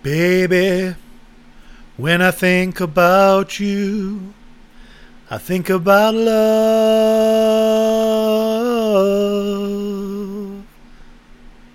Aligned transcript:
Baby, 0.00 0.94
when 1.96 2.22
I 2.22 2.30
think 2.30 2.78
about 2.78 3.58
you, 3.58 4.32
I 5.28 5.38
think 5.38 5.68
about 5.68 6.14
love. 6.14 6.38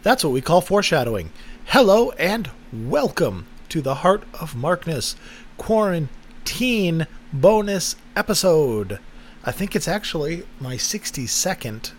That's 0.04 0.24
what 0.24 0.32
we 0.32 0.40
call 0.40 0.62
foreshadowing. 0.62 1.34
Hello 1.66 2.12
and 2.12 2.50
welcome 2.72 3.46
to 3.68 3.82
the 3.82 3.96
Heart 3.96 4.24
of 4.40 4.56
Markness 4.56 5.18
Quarantine 5.58 7.08
bonus 7.34 7.98
episode. 8.16 9.00
I 9.44 9.52
think 9.52 9.76
it's 9.76 9.90
actually 9.90 10.48
my 10.62 10.76
62nd 10.76 11.92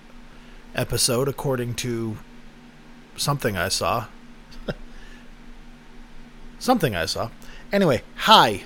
episode, 0.74 1.28
according 1.28 1.74
to 1.74 2.16
something 3.14 3.58
I 3.58 3.68
saw. 3.68 4.06
Something 6.64 6.96
I 6.96 7.06
saw. 7.06 7.30
Anyway, 7.72 8.02
hi. 8.16 8.64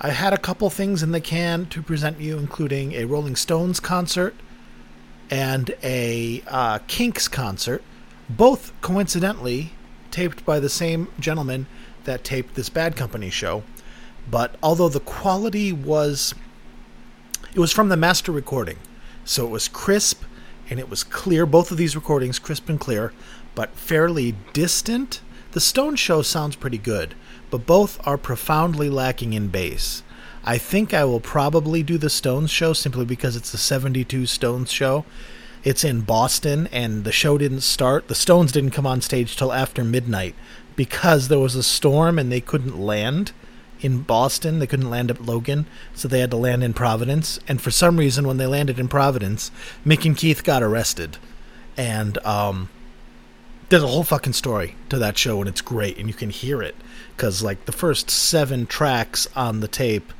I 0.00 0.10
had 0.10 0.32
a 0.32 0.38
couple 0.38 0.68
things 0.68 1.02
in 1.02 1.12
the 1.12 1.20
can 1.20 1.66
to 1.66 1.82
present 1.82 2.20
you, 2.20 2.38
including 2.38 2.92
a 2.92 3.04
Rolling 3.04 3.36
Stones 3.36 3.80
concert 3.80 4.34
and 5.30 5.74
a 5.82 6.42
uh, 6.46 6.80
Kinks 6.88 7.28
concert, 7.28 7.82
both 8.28 8.72
coincidentally 8.80 9.72
taped 10.10 10.44
by 10.44 10.60
the 10.60 10.68
same 10.68 11.08
gentleman 11.18 11.66
that 12.04 12.24
taped 12.24 12.54
this 12.54 12.68
Bad 12.68 12.96
Company 12.96 13.30
show. 13.30 13.62
But 14.30 14.56
although 14.62 14.88
the 14.88 15.00
quality 15.00 15.72
was, 15.72 16.34
it 17.54 17.60
was 17.60 17.72
from 17.72 17.88
the 17.88 17.96
master 17.96 18.32
recording, 18.32 18.78
so 19.24 19.46
it 19.46 19.50
was 19.50 19.68
crisp 19.68 20.22
and 20.68 20.78
it 20.78 20.90
was 20.90 21.04
clear. 21.04 21.46
Both 21.46 21.70
of 21.70 21.76
these 21.76 21.96
recordings, 21.96 22.38
crisp 22.38 22.68
and 22.68 22.78
clear, 22.78 23.12
but 23.54 23.70
fairly 23.70 24.34
distant. 24.52 25.20
The 25.52 25.60
Stone 25.60 25.96
Show 25.96 26.22
sounds 26.22 26.56
pretty 26.56 26.78
good, 26.78 27.14
but 27.50 27.66
both 27.66 28.00
are 28.06 28.16
profoundly 28.16 28.88
lacking 28.88 29.34
in 29.34 29.48
bass. 29.48 30.02
I 30.44 30.56
think 30.56 30.94
I 30.94 31.04
will 31.04 31.20
probably 31.20 31.82
do 31.82 31.98
the 31.98 32.08
Stones 32.08 32.50
show 32.50 32.72
simply 32.72 33.04
because 33.04 33.36
it's 33.36 33.52
the 33.52 33.58
72 33.58 34.24
Stones 34.24 34.72
show. 34.72 35.04
It's 35.62 35.84
in 35.84 36.00
Boston, 36.00 36.70
and 36.72 37.04
the 37.04 37.12
show 37.12 37.36
didn't 37.36 37.60
start. 37.60 38.08
The 38.08 38.14
Stones 38.14 38.50
didn't 38.50 38.70
come 38.70 38.86
on 38.86 39.02
stage 39.02 39.36
till 39.36 39.52
after 39.52 39.84
midnight 39.84 40.34
because 40.74 41.28
there 41.28 41.38
was 41.38 41.54
a 41.54 41.62
storm 41.62 42.18
and 42.18 42.32
they 42.32 42.40
couldn't 42.40 42.80
land 42.80 43.32
in 43.82 44.00
Boston. 44.04 44.58
They 44.58 44.66
couldn't 44.66 44.88
land 44.88 45.10
at 45.10 45.20
Logan, 45.20 45.66
so 45.94 46.08
they 46.08 46.20
had 46.20 46.30
to 46.30 46.38
land 46.38 46.64
in 46.64 46.72
Providence. 46.72 47.38
And 47.46 47.60
for 47.60 47.70
some 47.70 47.98
reason, 47.98 48.26
when 48.26 48.38
they 48.38 48.46
landed 48.46 48.80
in 48.80 48.88
Providence, 48.88 49.50
Mick 49.84 50.06
and 50.06 50.16
Keith 50.16 50.44
got 50.44 50.62
arrested. 50.62 51.18
And 51.76 52.16
um, 52.24 52.70
there's 53.72 53.82
a 53.82 53.88
whole 53.88 54.04
fucking 54.04 54.34
story 54.34 54.74
to 54.90 54.98
that 54.98 55.16
show, 55.16 55.40
and 55.40 55.48
it's 55.48 55.62
great, 55.62 55.96
and 55.96 56.06
you 56.06 56.12
can 56.12 56.28
hear 56.28 56.62
it. 56.62 56.76
Because 57.16 57.42
like 57.42 57.64
the 57.64 57.72
first 57.72 58.10
seven 58.10 58.66
tracks 58.66 59.26
on 59.34 59.60
the 59.60 59.68
tape 59.68 60.12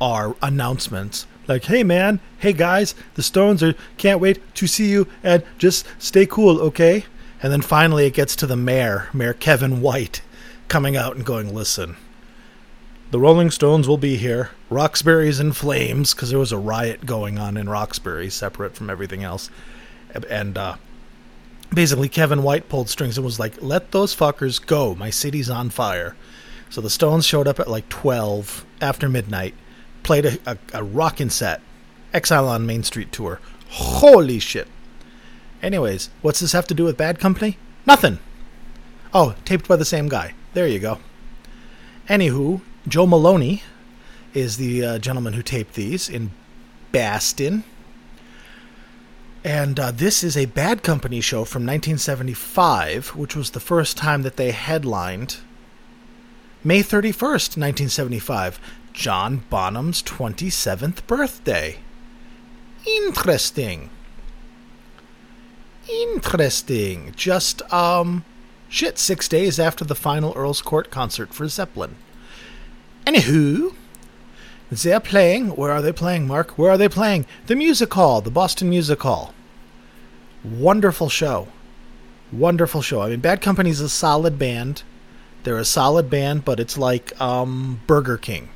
are 0.00 0.34
announcements. 0.42 1.24
Like 1.46 1.66
hey 1.66 1.84
man. 1.84 2.18
Hey 2.38 2.52
guys. 2.52 2.96
The 3.14 3.22
stones 3.22 3.62
are 3.62 3.76
can't 3.96 4.18
wait 4.18 4.40
to 4.56 4.66
see 4.66 4.90
you 4.90 5.06
and 5.22 5.44
just 5.56 5.86
stay 5.98 6.26
cool 6.26 6.60
okay? 6.60 7.04
And 7.40 7.52
then 7.52 7.62
finally 7.62 8.06
it 8.06 8.14
gets 8.14 8.34
to 8.36 8.46
the 8.46 8.56
mayor 8.56 9.08
mayor 9.12 9.34
kevin 9.34 9.80
white 9.80 10.20
coming 10.66 10.96
out 10.96 11.14
and 11.14 11.24
going 11.24 11.54
listen 11.54 11.96
the 13.12 13.20
rolling 13.20 13.52
stones 13.52 13.86
will 13.86 13.98
be 13.98 14.16
here. 14.16 14.50
Roxbury's 14.68 15.38
in 15.38 15.52
flames 15.52 16.12
because 16.12 16.30
there 16.30 16.40
was 16.40 16.50
a 16.50 16.58
riot 16.58 17.06
going 17.06 17.38
on 17.38 17.56
in 17.56 17.68
roxbury 17.68 18.28
separate 18.30 18.74
from 18.74 18.90
everything 18.90 19.22
else. 19.22 19.48
And 20.28 20.58
uh, 20.58 20.76
basically 21.74 22.08
kevin 22.08 22.42
white 22.42 22.68
pulled 22.68 22.88
strings 22.88 23.18
and 23.18 23.24
was 23.24 23.38
like 23.40 23.60
let 23.60 23.90
those 23.90 24.14
fuckers 24.14 24.64
go 24.64 24.94
my 24.94 25.10
city's 25.10 25.50
on 25.50 25.68
fire 25.68 26.16
so 26.68 26.80
the 26.80 26.90
stones 26.90 27.24
showed 27.24 27.48
up 27.48 27.60
at 27.60 27.68
like 27.68 27.88
12 27.88 28.64
after 28.80 29.08
midnight 29.08 29.54
played 30.06 30.24
a, 30.24 30.38
a, 30.46 30.58
a 30.72 30.84
rockin' 30.84 31.30
set. 31.30 31.60
Exile 32.14 32.48
on 32.48 32.64
Main 32.64 32.84
Street 32.84 33.10
tour. 33.12 33.40
Holy 33.68 34.38
shit. 34.38 34.68
Anyways, 35.60 36.10
what's 36.22 36.40
this 36.40 36.52
have 36.52 36.66
to 36.68 36.74
do 36.74 36.84
with 36.84 36.96
Bad 36.96 37.18
Company? 37.18 37.58
Nothing. 37.84 38.20
Oh, 39.12 39.34
taped 39.44 39.66
by 39.66 39.76
the 39.76 39.84
same 39.84 40.08
guy. 40.08 40.34
There 40.54 40.68
you 40.68 40.78
go. 40.78 40.98
Anywho, 42.08 42.60
Joe 42.86 43.06
Maloney 43.06 43.62
is 44.32 44.58
the 44.58 44.84
uh, 44.84 44.98
gentleman 44.98 45.32
who 45.32 45.42
taped 45.42 45.74
these 45.74 46.08
in 46.08 46.30
Boston. 46.92 47.64
And 49.46 49.78
uh, 49.78 49.92
this 49.92 50.24
is 50.24 50.36
a 50.36 50.46
Bad 50.46 50.82
Company 50.82 51.20
show 51.20 51.44
from 51.44 51.62
1975, 51.62 53.10
which 53.14 53.36
was 53.36 53.50
the 53.50 53.60
first 53.60 53.96
time 53.96 54.22
that 54.22 54.36
they 54.36 54.50
headlined 54.50 55.36
May 56.64 56.80
31st, 56.80 57.56
1975. 57.56 58.58
John 58.92 59.44
Bonham's 59.48 60.02
27th 60.02 61.06
birthday. 61.06 61.76
Interesting. 62.84 63.90
Interesting. 65.88 67.12
Just, 67.14 67.62
um, 67.72 68.24
shit, 68.68 68.98
six 68.98 69.28
days 69.28 69.60
after 69.60 69.84
the 69.84 69.94
final 69.94 70.32
Earl's 70.34 70.60
Court 70.60 70.90
concert 70.90 71.32
for 71.32 71.46
Zeppelin. 71.46 71.94
Anywho, 73.06 73.76
they're 74.72 74.98
playing. 74.98 75.50
Where 75.50 75.70
are 75.70 75.82
they 75.82 75.92
playing, 75.92 76.26
Mark? 76.26 76.58
Where 76.58 76.72
are 76.72 76.78
they 76.78 76.88
playing? 76.88 77.26
The 77.46 77.54
Music 77.54 77.94
Hall, 77.94 78.20
the 78.20 78.32
Boston 78.32 78.68
Music 78.68 79.00
Hall. 79.02 79.32
Wonderful 80.44 81.08
show. 81.08 81.48
Wonderful 82.32 82.82
show. 82.82 83.02
I 83.02 83.10
mean, 83.10 83.20
Bad 83.20 83.40
Company's 83.40 83.80
a 83.80 83.88
solid 83.88 84.38
band. 84.38 84.82
They're 85.44 85.58
a 85.58 85.64
solid 85.64 86.10
band, 86.10 86.44
but 86.44 86.58
it's 86.58 86.76
like 86.76 87.18
um, 87.20 87.80
Burger 87.86 88.16
King. 88.16 88.48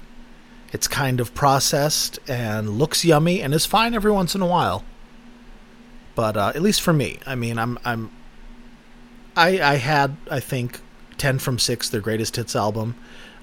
It's 0.72 0.88
kind 0.88 1.20
of 1.20 1.34
processed 1.34 2.18
and 2.28 2.78
looks 2.78 3.04
yummy 3.04 3.42
and 3.42 3.54
is 3.54 3.66
fine 3.66 3.94
every 3.94 4.12
once 4.12 4.34
in 4.34 4.40
a 4.40 4.46
while. 4.46 4.84
But 6.14 6.36
uh, 6.36 6.52
at 6.54 6.62
least 6.62 6.80
for 6.82 6.92
me, 6.92 7.18
I 7.26 7.34
mean, 7.34 7.58
I'm 7.58 7.78
I'm 7.84 8.10
I 9.36 9.60
I 9.60 9.74
had 9.76 10.16
I 10.30 10.40
think 10.40 10.80
ten 11.16 11.38
from 11.38 11.58
six, 11.58 11.88
their 11.88 12.00
greatest 12.00 12.36
hits 12.36 12.54
album. 12.54 12.96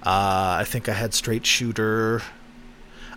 Uh, 0.04 0.58
I 0.60 0.66
think 0.66 0.88
I 0.88 0.94
had 0.94 1.14
Straight 1.14 1.46
Shooter. 1.46 2.22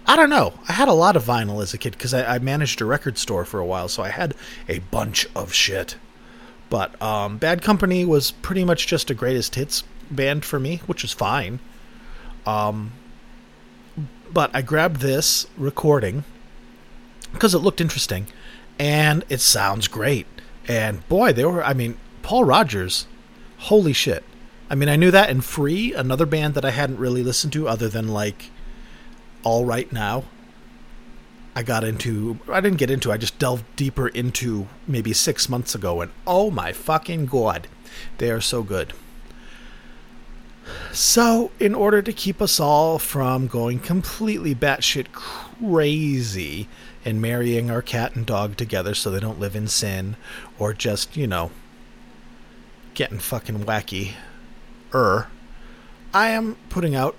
I 0.07 0.17
don't 0.17 0.31
know. 0.31 0.55
I 0.69 0.73
had 0.73 0.89
a 0.89 0.93
lot 0.93 1.17
of 1.17 1.25
vinyl 1.25 1.63
as 1.63 1.75
a 1.75 1.79
kid 1.79 1.93
because 1.93 2.15
I, 2.15 2.37
I, 2.37 2.39
managed 2.39 2.81
a 2.81 2.85
record 2.85 3.19
store 3.19 3.45
for 3.45 3.61
a 3.61 3.67
while, 3.67 3.89
so 3.89 4.03
I 4.03 4.09
had 4.09 4.35
a 4.69 4.81
bunch 4.81 5.27
of 5.37 5.53
shit. 5.53 5.97
But 6.69 7.01
um, 7.03 7.39
Bad 7.39 7.63
Company 7.63 8.05
was 8.05 8.31
pretty 8.31 8.65
much 8.65 8.87
just 8.87 9.11
a 9.11 9.15
greatest 9.15 9.55
hits 9.55 9.85
band 10.11 10.45
for 10.45 10.59
me, 10.59 10.81
which 10.87 11.05
is 11.05 11.13
fine. 11.13 11.61
Um, 12.47 12.93
but 14.33 14.51
I 14.55 14.63
grabbed 14.63 15.01
this 15.01 15.47
recording 15.57 16.25
because 17.33 17.55
it 17.55 17.59
looked 17.59 17.81
interesting 17.81 18.27
and 18.79 19.25
it 19.29 19.41
sounds 19.41 19.89
great. 19.89 20.27
And 20.67 21.07
boy, 21.09 21.33
they 21.33 21.45
were, 21.45 21.65
I 21.65 21.75
mean, 21.75 21.99
Paul 22.23 22.45
Rodgers, 22.45 23.07
holy 23.59 23.93
shit. 23.93 24.25
I 24.69 24.75
mean, 24.75 24.89
I 24.89 24.97
knew 24.97 25.11
that 25.11 25.31
in 25.31 25.41
Free, 25.41 25.93
another 25.93 26.27
band 26.27 26.55
that 26.55 26.65
I 26.65 26.71
hadn't 26.71 26.99
really 26.99 27.25
listened 27.25 27.53
to 27.55 27.67
other 27.67 27.89
than 27.89 28.09
like 28.09 28.51
All 29.43 29.65
Right 29.65 29.91
Now. 29.93 30.25
I 31.55 31.63
got 31.63 31.83
into, 31.83 32.39
I 32.49 32.61
didn't 32.61 32.79
get 32.79 32.91
into, 32.91 33.11
I 33.11 33.17
just 33.17 33.39
delved 33.39 33.65
deeper 33.75 34.09
into 34.09 34.69
maybe 34.87 35.13
six 35.13 35.49
months 35.49 35.75
ago, 35.75 36.01
and 36.01 36.13
oh 36.27 36.51
my 36.51 36.73
fucking 36.73 37.27
god, 37.27 37.67
they 38.19 38.31
are 38.31 38.41
so 38.41 38.63
good. 38.63 38.93
So, 40.93 41.51
in 41.59 41.75
order 41.75 42.03
to 42.03 42.13
keep 42.13 42.41
us 42.41 42.61
all 42.61 42.99
from 42.99 43.49
going 43.49 43.81
completely 43.81 44.55
batshit 44.55 45.13
crazy 45.13 46.69
and 47.05 47.21
marrying 47.21 47.71
our 47.71 47.83
cat 47.83 48.15
and 48.15 48.25
dog 48.25 48.57
together 48.57 48.95
so 48.95 49.11
they 49.11 49.21
don't 49.21 49.41
live 49.41 49.57
in 49.57 49.67
sin 49.67 50.17
or 50.59 50.73
just, 50.73 51.17
you 51.17 51.27
know, 51.27 51.51
getting 52.95 53.19
fucking 53.19 53.65
wacky, 53.65 54.13
er, 54.95 55.29
I 56.13 56.29
am 56.31 56.57
putting 56.69 56.95
out 56.95 57.17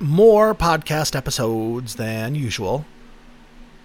more 0.00 0.54
podcast 0.54 1.14
episodes 1.14 1.96
than 1.96 2.34
usual. 2.34 2.86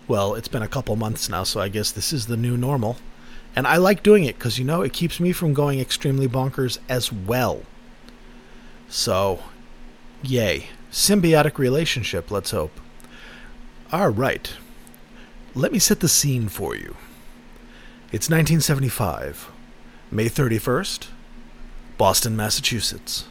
Well, 0.07 0.33
it's 0.35 0.47
been 0.47 0.62
a 0.62 0.67
couple 0.67 0.95
months 0.95 1.29
now, 1.29 1.44
so 1.44 1.59
I 1.59 1.67
guess 1.67 1.91
this 1.91 2.13
is 2.13 2.27
the 2.27 2.38
new 2.38 2.56
normal. 2.56 2.97
And 3.56 3.67
I 3.67 3.77
like 3.77 4.03
doing 4.03 4.23
it 4.23 4.38
because, 4.38 4.57
you 4.57 4.65
know, 4.65 4.81
it 4.81 4.94
keeps 4.94 5.19
me 5.19 5.31
from 5.31 5.53
going 5.53 5.79
extremely 5.79 6.27
bonkers 6.27 6.77
as 6.88 7.12
well. 7.12 7.63
So, 8.88 9.44
yay. 10.23 10.67
Symbiotic 10.91 11.57
relationship, 11.57 12.31
let's 12.31 12.51
hope. 12.51 12.79
All 13.91 14.09
right. 14.09 14.53
Let 15.53 15.73
me 15.73 15.79
set 15.79 16.00
the 16.00 16.07
scene 16.07 16.47
for 16.47 16.75
you. 16.75 16.95
It's 18.12 18.29
1975, 18.29 19.51
May 20.12 20.29
31st, 20.29 21.07
Boston, 21.97 22.35
Massachusetts. 22.38 23.27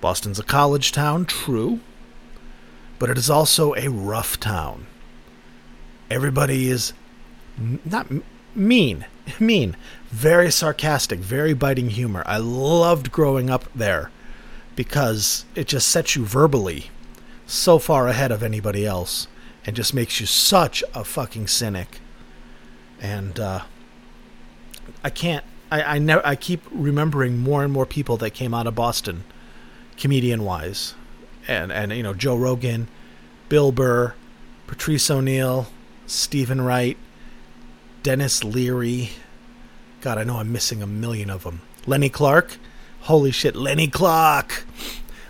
Boston's 0.00 0.38
a 0.38 0.44
college 0.44 0.92
town, 0.92 1.24
true, 1.24 1.80
but 2.98 3.10
it 3.10 3.18
is 3.18 3.30
also 3.30 3.74
a 3.74 3.88
rough 3.88 4.38
town. 4.40 4.86
Everybody 6.10 6.68
is 6.68 6.92
not 7.84 8.06
mean, 8.54 9.06
mean, 9.40 9.76
very 10.10 10.50
sarcastic, 10.50 11.20
very 11.20 11.54
biting 11.54 11.90
humor. 11.90 12.22
I 12.26 12.38
loved 12.38 13.12
growing 13.12 13.50
up 13.50 13.64
there 13.74 14.10
because 14.74 15.44
it 15.54 15.66
just 15.66 15.88
sets 15.88 16.16
you 16.16 16.24
verbally 16.24 16.90
so 17.46 17.78
far 17.78 18.08
ahead 18.08 18.32
of 18.32 18.42
anybody 18.42 18.84
else 18.86 19.26
and 19.64 19.74
just 19.74 19.94
makes 19.94 20.20
you 20.20 20.26
such 20.26 20.82
a 20.94 21.04
fucking 21.04 21.48
cynic. 21.48 22.00
And 23.00 23.38
uh, 23.40 23.62
I 25.02 25.10
can't. 25.10 25.44
I 25.70 25.82
I, 25.82 25.98
ne- 25.98 26.22
I 26.24 26.36
keep 26.36 26.62
remembering 26.70 27.38
more 27.38 27.64
and 27.64 27.72
more 27.72 27.86
people 27.86 28.16
that 28.18 28.30
came 28.30 28.54
out 28.54 28.66
of 28.66 28.74
Boston, 28.74 29.24
comedian 29.96 30.44
wise, 30.44 30.94
and 31.48 31.72
and 31.72 31.92
you 31.92 32.02
know 32.02 32.14
Joe 32.14 32.36
Rogan, 32.36 32.88
Bill 33.48 33.72
Burr, 33.72 34.14
Patrice 34.66 35.10
O'Neal, 35.10 35.68
Steven 36.06 36.60
Wright, 36.60 36.96
Denis 38.02 38.44
Leary. 38.44 39.10
God, 40.00 40.18
I 40.18 40.24
know 40.24 40.36
I'm 40.36 40.52
missing 40.52 40.82
a 40.82 40.86
million 40.86 41.30
of 41.30 41.44
them. 41.44 41.62
Lenny 41.86 42.08
Clarke. 42.08 42.58
Holy 43.02 43.30
shit, 43.30 43.54
Lenny 43.54 43.86
Clarke. 43.86 44.66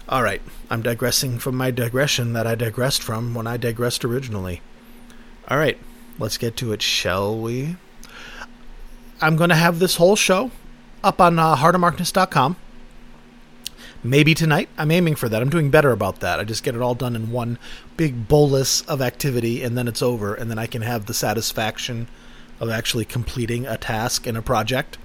All 0.09 0.23
right, 0.23 0.41
I'm 0.71 0.83
digressing 0.83 1.39
from 1.39 1.57
my 1.57 1.71
digression 1.71 2.33
that 2.33 2.47
I 2.47 2.55
digressed 2.55 3.03
from 3.03 3.35
when 3.35 3.47
I 3.47 3.57
digressed 3.57 4.05
originally. 4.05 4.63
All 5.49 5.59
right, 5.59 5.79
let's 6.19 6.39
get 6.39 6.57
to 6.59 6.73
it, 6.73 6.81
shall 6.81 7.37
we? 7.39 7.77
I'm 9.21 9.37
going 9.37 9.51
to 9.51 9.57
have 9.57 9.79
this 9.79 9.97
whole 9.97 10.17
show 10.17 10.51
up 11.03 11.21
on 11.21 11.39
uh, 11.39 11.57
heartofmarkness.com. 11.57 12.57
Maybe 14.07 14.35
tonight. 14.35 14.69
I'm 14.79 14.91
aiming 14.91 15.17
for 15.17 15.29
that. 15.29 15.43
I'm 15.43 15.51
doing 15.51 15.71
better 15.71 15.91
about 15.91 16.21
that. 16.21 16.39
I 16.39 16.45
just 16.45 16.63
get 16.63 16.75
it 16.75 16.81
all 16.81 16.95
done 16.95 17.17
in 17.17 17.33
one 17.33 17.59
big 17.97 18.29
bolus 18.29 18.83
of 18.83 19.03
activity, 19.03 19.63
and 19.63 19.77
then 19.77 19.89
it's 19.89 20.03
over, 20.03 20.35
and 20.35 20.51
then 20.51 20.59
I 20.59 20.67
can 20.67 20.83
have 20.83 21.07
the 21.07 21.15
satisfaction 21.15 22.07
of 22.61 22.71
actually 22.71 23.05
completing 23.05 23.67
a 23.67 23.77
task 23.77 24.27
and 24.27 24.37
a 24.37 24.43
project. 24.43 24.99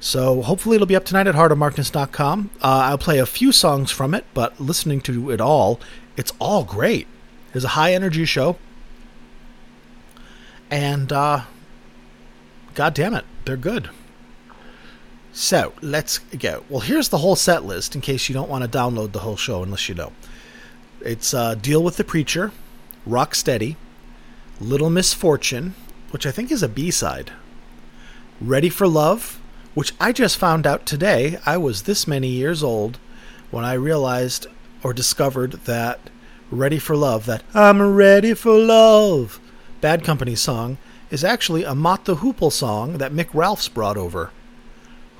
So 0.00 0.42
hopefully 0.42 0.76
it'll 0.76 0.86
be 0.86 0.94
up 0.94 1.04
tonight 1.04 1.26
at 1.26 1.34
heartofmarkness.com. 1.34 2.50
Uh, 2.56 2.60
I'll 2.62 2.98
play 2.98 3.18
a 3.18 3.26
few 3.26 3.50
songs 3.50 3.90
from 3.90 4.14
it, 4.14 4.24
but 4.34 4.60
listening 4.60 5.00
to 5.02 5.30
it 5.30 5.40
all, 5.40 5.80
it's 6.16 6.32
all 6.38 6.64
great. 6.64 7.08
It's 7.54 7.64
a 7.64 7.68
high 7.68 7.94
energy 7.94 8.24
show. 8.24 8.56
And 10.70 11.12
uh, 11.12 11.42
God 12.74 12.94
damn 12.94 13.14
it, 13.14 13.24
they're 13.44 13.56
good. 13.56 13.90
So 15.40 15.72
let's 15.80 16.18
go. 16.18 16.64
Well, 16.68 16.80
here's 16.80 17.10
the 17.10 17.18
whole 17.18 17.36
set 17.36 17.64
list 17.64 17.94
in 17.94 18.00
case 18.00 18.28
you 18.28 18.32
don't 18.32 18.48
want 18.48 18.64
to 18.64 18.78
download 18.78 19.12
the 19.12 19.20
whole 19.20 19.36
show 19.36 19.62
unless 19.62 19.88
you 19.88 19.94
know. 19.94 20.10
It's 21.00 21.32
uh, 21.32 21.54
Deal 21.54 21.80
with 21.80 21.96
the 21.96 22.02
Preacher, 22.02 22.50
Rock 23.06 23.36
Steady, 23.36 23.76
Little 24.60 24.90
Misfortune, 24.90 25.76
which 26.10 26.26
I 26.26 26.32
think 26.32 26.50
is 26.50 26.64
a 26.64 26.68
B 26.68 26.90
side, 26.90 27.30
Ready 28.40 28.68
for 28.68 28.88
Love, 28.88 29.40
which 29.74 29.92
I 30.00 30.10
just 30.10 30.36
found 30.36 30.66
out 30.66 30.86
today. 30.86 31.38
I 31.46 31.56
was 31.56 31.82
this 31.82 32.08
many 32.08 32.26
years 32.26 32.64
old 32.64 32.98
when 33.52 33.64
I 33.64 33.74
realized 33.74 34.48
or 34.82 34.92
discovered 34.92 35.52
that 35.66 36.10
Ready 36.50 36.80
for 36.80 36.96
Love, 36.96 37.26
that 37.26 37.44
I'm 37.54 37.94
ready 37.94 38.34
for 38.34 38.58
love, 38.58 39.38
Bad 39.80 40.02
Company 40.02 40.34
song, 40.34 40.78
is 41.12 41.22
actually 41.22 41.62
a 41.62 41.76
Mott 41.76 42.06
the 42.06 42.16
Hoople 42.16 42.50
song 42.50 42.98
that 42.98 43.12
Mick 43.12 43.32
Ralphs 43.32 43.68
brought 43.68 43.96
over. 43.96 44.32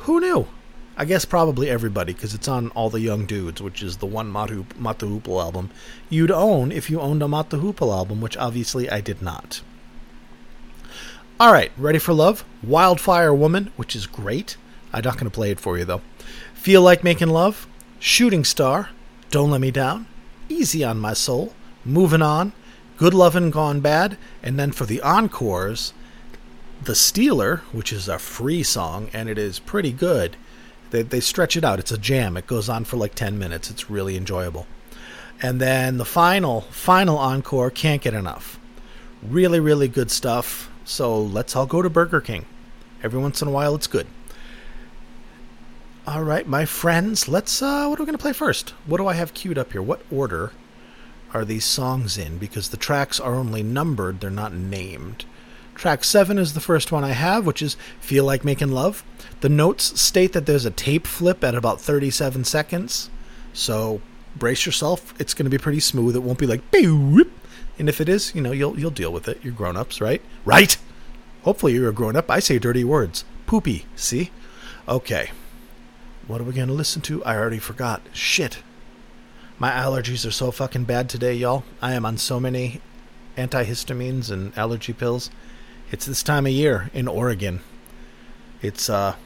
Who 0.08 0.20
knew? 0.20 0.48
I 0.96 1.04
guess 1.04 1.26
probably 1.26 1.68
everybody, 1.68 2.14
because 2.14 2.32
it's 2.32 2.48
on 2.48 2.70
All 2.70 2.88
the 2.88 3.02
Young 3.02 3.26
Dudes, 3.26 3.60
which 3.60 3.82
is 3.82 3.98
the 3.98 4.06
one 4.06 4.32
Hoop, 4.32 4.74
Mott 4.78 5.00
Hoople 5.00 5.38
album 5.38 5.70
you'd 6.08 6.30
own 6.30 6.72
if 6.72 6.88
you 6.88 6.98
owned 6.98 7.22
a 7.22 7.28
the 7.28 7.58
Hoople 7.58 7.94
album, 7.94 8.22
which 8.22 8.34
obviously 8.38 8.88
I 8.88 9.02
did 9.02 9.20
not. 9.20 9.60
All 11.38 11.52
right, 11.52 11.70
ready 11.76 11.98
for 11.98 12.14
love? 12.14 12.42
Wildfire 12.62 13.34
Woman, 13.34 13.70
which 13.76 13.94
is 13.94 14.06
great. 14.06 14.56
I'm 14.94 15.04
not 15.04 15.16
going 15.16 15.26
to 15.26 15.30
play 15.30 15.50
it 15.50 15.60
for 15.60 15.76
you 15.76 15.84
though. 15.84 16.00
Feel 16.54 16.80
like 16.80 17.04
making 17.04 17.28
love? 17.28 17.66
Shooting 17.98 18.44
Star, 18.44 18.88
Don't 19.30 19.50
Let 19.50 19.60
Me 19.60 19.70
Down, 19.70 20.06
Easy 20.48 20.82
on 20.82 20.98
My 20.98 21.12
Soul, 21.12 21.52
Moving 21.84 22.22
On, 22.22 22.54
Good 22.96 23.12
Lovin' 23.12 23.50
Gone 23.50 23.80
Bad, 23.80 24.16
and 24.42 24.58
then 24.58 24.72
for 24.72 24.86
the 24.86 25.02
encores, 25.02 25.92
The 26.82 26.94
Stealer, 26.94 27.58
which 27.72 27.92
is 27.92 28.08
a 28.08 28.18
free 28.18 28.62
song 28.62 29.10
and 29.12 29.28
it 29.28 29.38
is 29.38 29.58
pretty 29.58 29.92
good. 29.92 30.36
They, 30.90 31.02
they 31.02 31.20
stretch 31.20 31.56
it 31.56 31.64
out. 31.64 31.78
It's 31.78 31.92
a 31.92 31.98
jam. 31.98 32.36
It 32.36 32.46
goes 32.46 32.68
on 32.68 32.84
for 32.84 32.96
like 32.96 33.14
10 33.14 33.38
minutes. 33.38 33.70
It's 33.70 33.90
really 33.90 34.16
enjoyable. 34.16 34.66
And 35.42 35.60
then 35.60 35.98
the 35.98 36.04
final, 36.04 36.62
final 36.62 37.18
encore, 37.18 37.70
Can't 37.70 38.02
Get 38.02 38.14
Enough. 38.14 38.58
Really, 39.22 39.60
really 39.60 39.88
good 39.88 40.10
stuff. 40.10 40.70
So 40.84 41.20
let's 41.20 41.54
all 41.54 41.66
go 41.66 41.82
to 41.82 41.90
Burger 41.90 42.20
King. 42.20 42.46
Every 43.02 43.20
once 43.20 43.42
in 43.42 43.48
a 43.48 43.50
while, 43.50 43.74
it's 43.74 43.86
good. 43.86 44.06
All 46.06 46.22
right, 46.22 46.46
my 46.46 46.64
friends, 46.64 47.28
let's. 47.28 47.60
Uh, 47.60 47.86
what 47.86 48.00
are 48.00 48.02
we 48.02 48.06
going 48.06 48.16
to 48.16 48.22
play 48.22 48.32
first? 48.32 48.70
What 48.86 48.96
do 48.96 49.06
I 49.06 49.12
have 49.12 49.34
queued 49.34 49.58
up 49.58 49.72
here? 49.72 49.82
What 49.82 50.00
order 50.10 50.52
are 51.34 51.44
these 51.44 51.66
songs 51.66 52.16
in? 52.16 52.38
Because 52.38 52.70
the 52.70 52.78
tracks 52.78 53.20
are 53.20 53.34
only 53.34 53.62
numbered, 53.62 54.20
they're 54.20 54.30
not 54.30 54.54
named. 54.54 55.26
Track 55.78 56.02
7 56.02 56.38
is 56.38 56.54
the 56.54 56.60
first 56.60 56.90
one 56.90 57.04
I 57.04 57.12
have, 57.12 57.46
which 57.46 57.62
is 57.62 57.76
Feel 58.00 58.24
Like 58.24 58.44
Making 58.44 58.72
Love. 58.72 59.04
The 59.42 59.48
notes 59.48 60.00
state 60.00 60.32
that 60.32 60.44
there's 60.44 60.64
a 60.64 60.72
tape 60.72 61.06
flip 61.06 61.44
at 61.44 61.54
about 61.54 61.80
37 61.80 62.42
seconds. 62.42 63.08
So 63.52 64.00
brace 64.34 64.66
yourself. 64.66 65.14
It's 65.20 65.34
going 65.34 65.44
to 65.44 65.50
be 65.50 65.62
pretty 65.62 65.78
smooth. 65.78 66.16
It 66.16 66.24
won't 66.24 66.40
be 66.40 66.48
like, 66.48 66.62
and 66.74 67.88
if 67.88 68.00
it 68.00 68.08
is, 68.08 68.34
you 68.34 68.40
know, 68.40 68.50
you'll 68.50 68.76
you'll 68.76 68.90
deal 68.90 69.12
with 69.12 69.28
it. 69.28 69.38
You're 69.40 69.54
grown-ups, 69.54 70.00
right? 70.00 70.20
Right? 70.44 70.76
Hopefully 71.42 71.74
you're 71.74 71.88
a 71.88 71.94
grown-up. 71.94 72.28
I 72.28 72.40
say 72.40 72.58
dirty 72.58 72.82
words. 72.82 73.24
Poopy, 73.46 73.86
see? 73.94 74.32
Okay. 74.88 75.30
What 76.26 76.40
are 76.40 76.44
we 76.44 76.54
going 76.54 76.66
to 76.66 76.74
listen 76.74 77.02
to? 77.02 77.24
I 77.24 77.36
already 77.36 77.60
forgot. 77.60 78.02
Shit. 78.12 78.64
My 79.60 79.70
allergies 79.70 80.26
are 80.26 80.32
so 80.32 80.50
fucking 80.50 80.84
bad 80.84 81.08
today, 81.08 81.34
y'all. 81.34 81.62
I 81.80 81.92
am 81.92 82.04
on 82.04 82.18
so 82.18 82.40
many 82.40 82.80
antihistamines 83.36 84.28
and 84.28 84.56
allergy 84.58 84.92
pills. 84.92 85.30
It's 85.90 86.04
this 86.04 86.22
time 86.22 86.44
of 86.44 86.52
year 86.52 86.90
in 86.92 87.08
Oregon. 87.08 87.60
It's 88.60 88.90
uh 88.90 89.16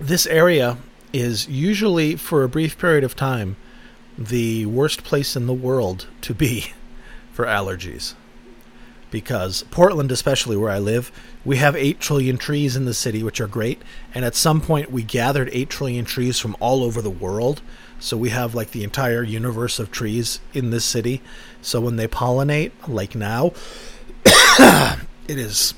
this 0.00 0.26
area 0.26 0.78
is 1.12 1.46
usually 1.46 2.16
for 2.16 2.42
a 2.42 2.48
brief 2.48 2.78
period 2.78 3.04
of 3.04 3.14
time 3.14 3.56
the 4.16 4.64
worst 4.66 5.04
place 5.04 5.36
in 5.36 5.46
the 5.46 5.52
world 5.52 6.06
to 6.22 6.34
be 6.34 6.72
for 7.32 7.44
allergies. 7.44 8.14
Because 9.10 9.64
Portland, 9.70 10.10
especially 10.10 10.56
where 10.56 10.70
I 10.70 10.78
live, 10.78 11.12
we 11.44 11.58
have 11.58 11.76
8 11.76 12.00
trillion 12.00 12.36
trees 12.36 12.74
in 12.74 12.84
the 12.84 12.94
city, 12.94 13.22
which 13.22 13.40
are 13.40 13.46
great. 13.46 13.80
And 14.12 14.24
at 14.24 14.34
some 14.34 14.60
point, 14.60 14.90
we 14.90 15.04
gathered 15.04 15.50
8 15.52 15.70
trillion 15.70 16.04
trees 16.04 16.40
from 16.40 16.56
all 16.58 16.82
over 16.82 17.00
the 17.00 17.10
world. 17.10 17.62
So 18.00 18.16
we 18.16 18.30
have 18.30 18.56
like 18.56 18.72
the 18.72 18.82
entire 18.82 19.22
universe 19.22 19.78
of 19.78 19.92
trees 19.92 20.40
in 20.52 20.70
this 20.70 20.84
city. 20.84 21.22
So 21.62 21.80
when 21.80 21.94
they 21.94 22.08
pollinate, 22.08 22.72
like 22.88 23.14
now, 23.14 23.52
it 25.28 25.38
is. 25.38 25.74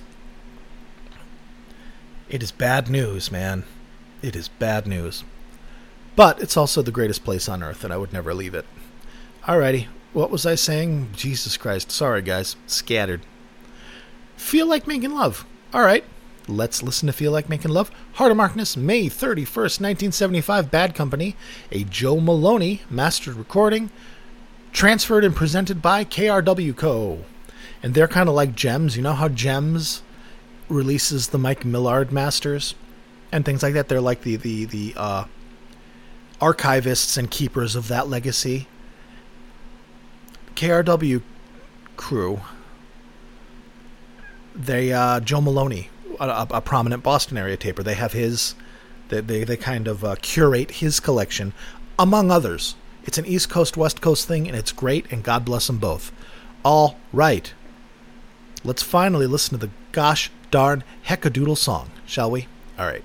It 2.28 2.42
is 2.42 2.52
bad 2.52 2.88
news, 2.88 3.30
man. 3.30 3.64
It 4.22 4.34
is 4.34 4.48
bad 4.48 4.86
news. 4.86 5.24
But 6.16 6.40
it's 6.40 6.56
also 6.56 6.82
the 6.82 6.90
greatest 6.90 7.24
place 7.24 7.48
on 7.48 7.62
earth, 7.62 7.84
and 7.84 7.92
I 7.92 7.98
would 7.98 8.12
never 8.12 8.34
leave 8.34 8.54
it. 8.54 8.64
Alrighty, 9.44 9.86
what 10.12 10.30
was 10.30 10.46
I 10.46 10.54
saying? 10.54 11.10
Jesus 11.14 11.56
Christ. 11.56 11.92
Sorry, 11.92 12.22
guys. 12.22 12.56
Scattered. 12.66 13.20
Feel 14.36 14.66
like 14.66 14.86
making 14.86 15.12
love. 15.12 15.46
Alright, 15.74 16.04
let's 16.48 16.82
listen 16.82 17.06
to 17.06 17.12
Feel 17.12 17.32
Like 17.32 17.48
Making 17.48 17.70
Love. 17.72 17.90
Heart 18.14 18.30
of 18.30 18.36
Markness, 18.36 18.76
May 18.76 19.06
31st, 19.06 19.80
1975, 19.80 20.70
Bad 20.70 20.94
Company. 20.94 21.36
A 21.70 21.84
Joe 21.84 22.18
Maloney 22.18 22.82
mastered 22.88 23.34
recording, 23.34 23.90
transferred 24.72 25.24
and 25.24 25.36
presented 25.36 25.82
by 25.82 26.04
KRW 26.04 26.76
Co. 26.76 27.24
And 27.82 27.94
they're 27.94 28.08
kind 28.08 28.28
of 28.28 28.34
like 28.34 28.54
JEMS. 28.54 28.96
You 28.96 29.02
know 29.02 29.12
how 29.12 29.28
JEMS 29.28 30.02
releases 30.68 31.28
the 31.28 31.38
Mike 31.38 31.64
Millard 31.64 32.12
masters 32.12 32.74
and 33.30 33.44
things 33.44 33.62
like 33.62 33.74
that? 33.74 33.88
They're 33.88 34.00
like 34.00 34.22
the, 34.22 34.36
the, 34.36 34.64
the, 34.64 34.94
uh, 34.96 35.24
archivists 36.40 37.16
and 37.16 37.30
keepers 37.30 37.74
of 37.74 37.88
that 37.88 38.08
legacy. 38.08 38.68
KRW 40.54 41.22
crew, 41.96 42.40
they 44.54 44.92
uh, 44.92 45.20
Joe 45.20 45.40
Maloney, 45.40 45.90
a, 46.18 46.46
a, 46.50 46.60
prominent 46.60 47.02
Boston 47.02 47.36
area 47.36 47.56
taper. 47.56 47.82
They 47.82 47.94
have 47.94 48.12
his, 48.12 48.54
they 49.08 49.20
they, 49.20 49.44
they 49.44 49.56
kind 49.56 49.86
of 49.86 50.04
uh, 50.04 50.16
curate 50.20 50.72
his 50.72 51.00
collection, 51.00 51.52
among 51.98 52.30
others. 52.30 52.74
It's 53.04 53.18
an 53.18 53.26
East 53.26 53.50
Coast 53.50 53.76
West 53.76 54.00
Coast 54.00 54.26
thing, 54.26 54.48
and 54.48 54.56
it's 54.56 54.72
great. 54.72 55.10
And 55.12 55.22
God 55.22 55.44
bless 55.44 55.66
them 55.66 55.78
both. 55.78 56.10
All 56.64 56.98
right, 57.12 57.52
let's 58.66 58.82
finally 58.82 59.26
listen 59.26 59.58
to 59.58 59.66
the 59.66 59.72
gosh 59.92 60.30
darn 60.50 60.82
heckadoodle 61.06 61.56
song, 61.56 61.90
shall 62.04 62.30
we? 62.30 62.48
All 62.78 62.86
right. 62.86 63.04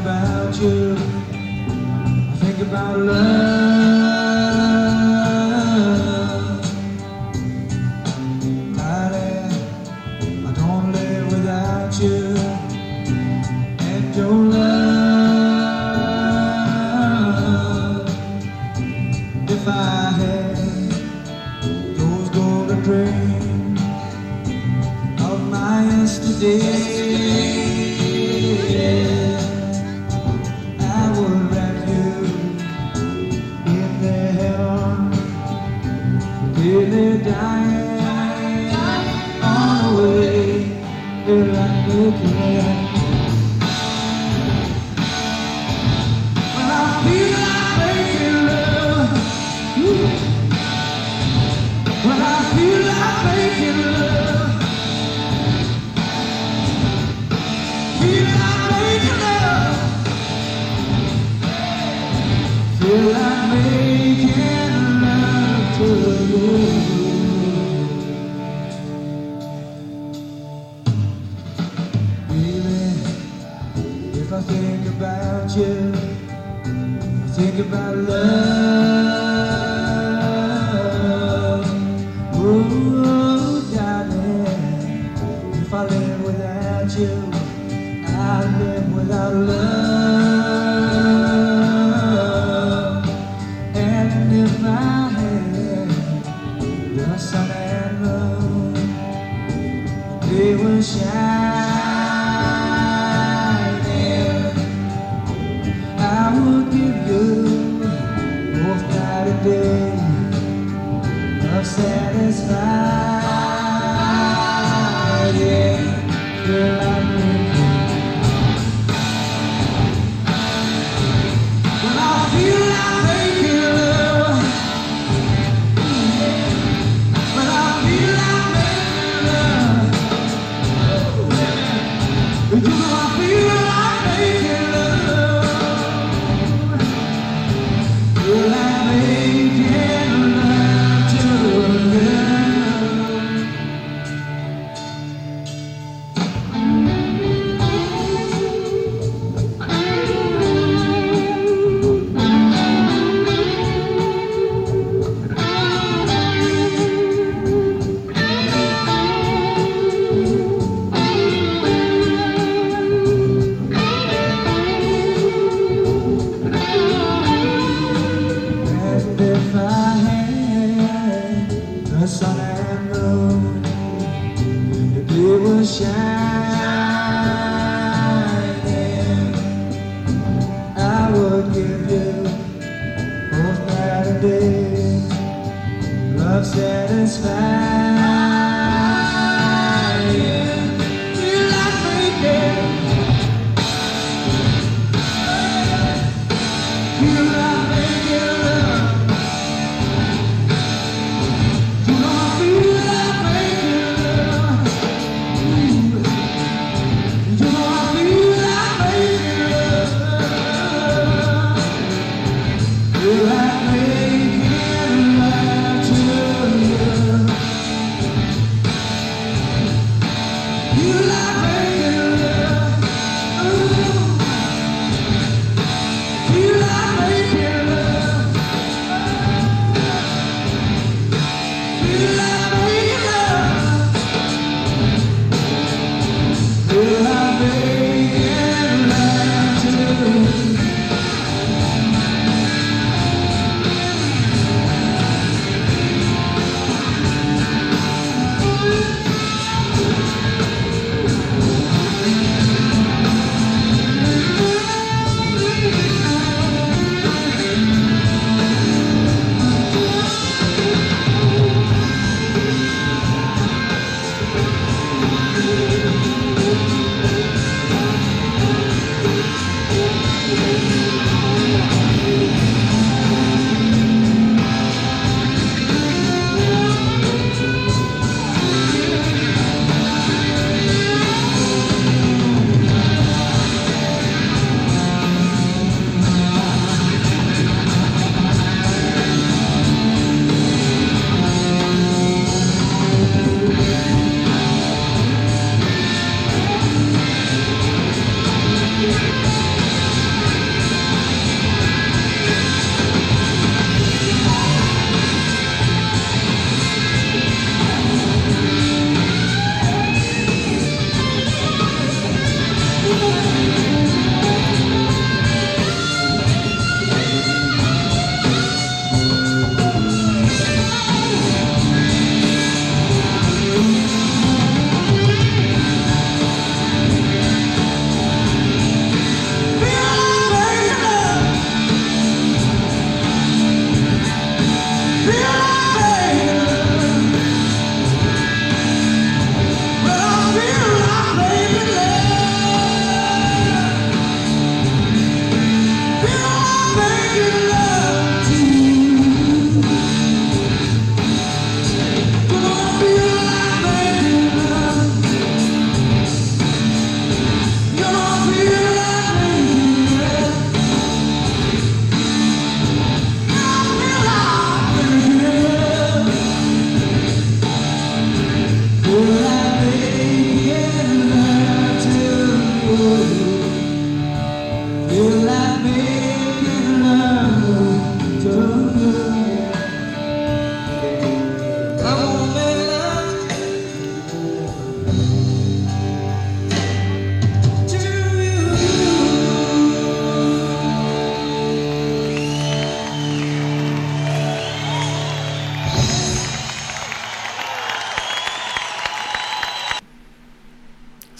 about 0.00 0.60
you. 0.60 0.96
I 0.96 2.36
think 2.36 2.58
about 2.60 2.98
love. 2.98 3.39
They 100.30 100.54
were 100.54 100.80
shining. 100.80 101.59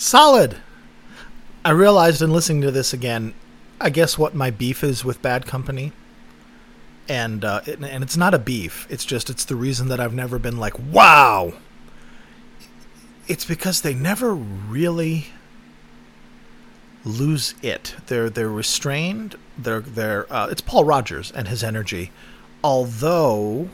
Solid. 0.01 0.57
I 1.63 1.73
realized 1.73 2.23
in 2.23 2.33
listening 2.33 2.63
to 2.63 2.71
this 2.71 2.95
again, 2.95 3.35
I 3.79 3.91
guess 3.91 4.17
what 4.17 4.35
my 4.35 4.51
beef 4.51 4.83
is 4.83 5.05
with 5.05 5.21
Bad 5.21 5.45
Company. 5.45 5.93
And 7.07 7.45
uh, 7.45 7.61
it, 7.67 7.81
and 7.81 8.03
it's 8.03 8.17
not 8.17 8.33
a 8.33 8.39
beef. 8.39 8.87
It's 8.89 9.05
just 9.05 9.29
it's 9.29 9.45
the 9.45 9.57
reason 9.57 9.89
that 9.89 10.01
I've 10.01 10.15
never 10.15 10.39
been 10.39 10.57
like, 10.57 10.73
wow. 10.79 11.53
It's 13.29 13.45
because 13.45 13.83
they 13.83 13.93
never 13.93 14.33
really 14.33 15.27
lose 17.05 17.55
it. 17.61 17.95
They're 18.07 18.31
they're 18.31 18.49
restrained. 18.49 19.37
They're 19.59 19.81
they're. 19.81 20.33
Uh, 20.33 20.49
it's 20.51 20.63
Paul 20.63 20.85
Rodgers 20.87 21.31
and 21.31 21.47
his 21.47 21.63
energy. 21.63 22.11
Although, 22.65 23.69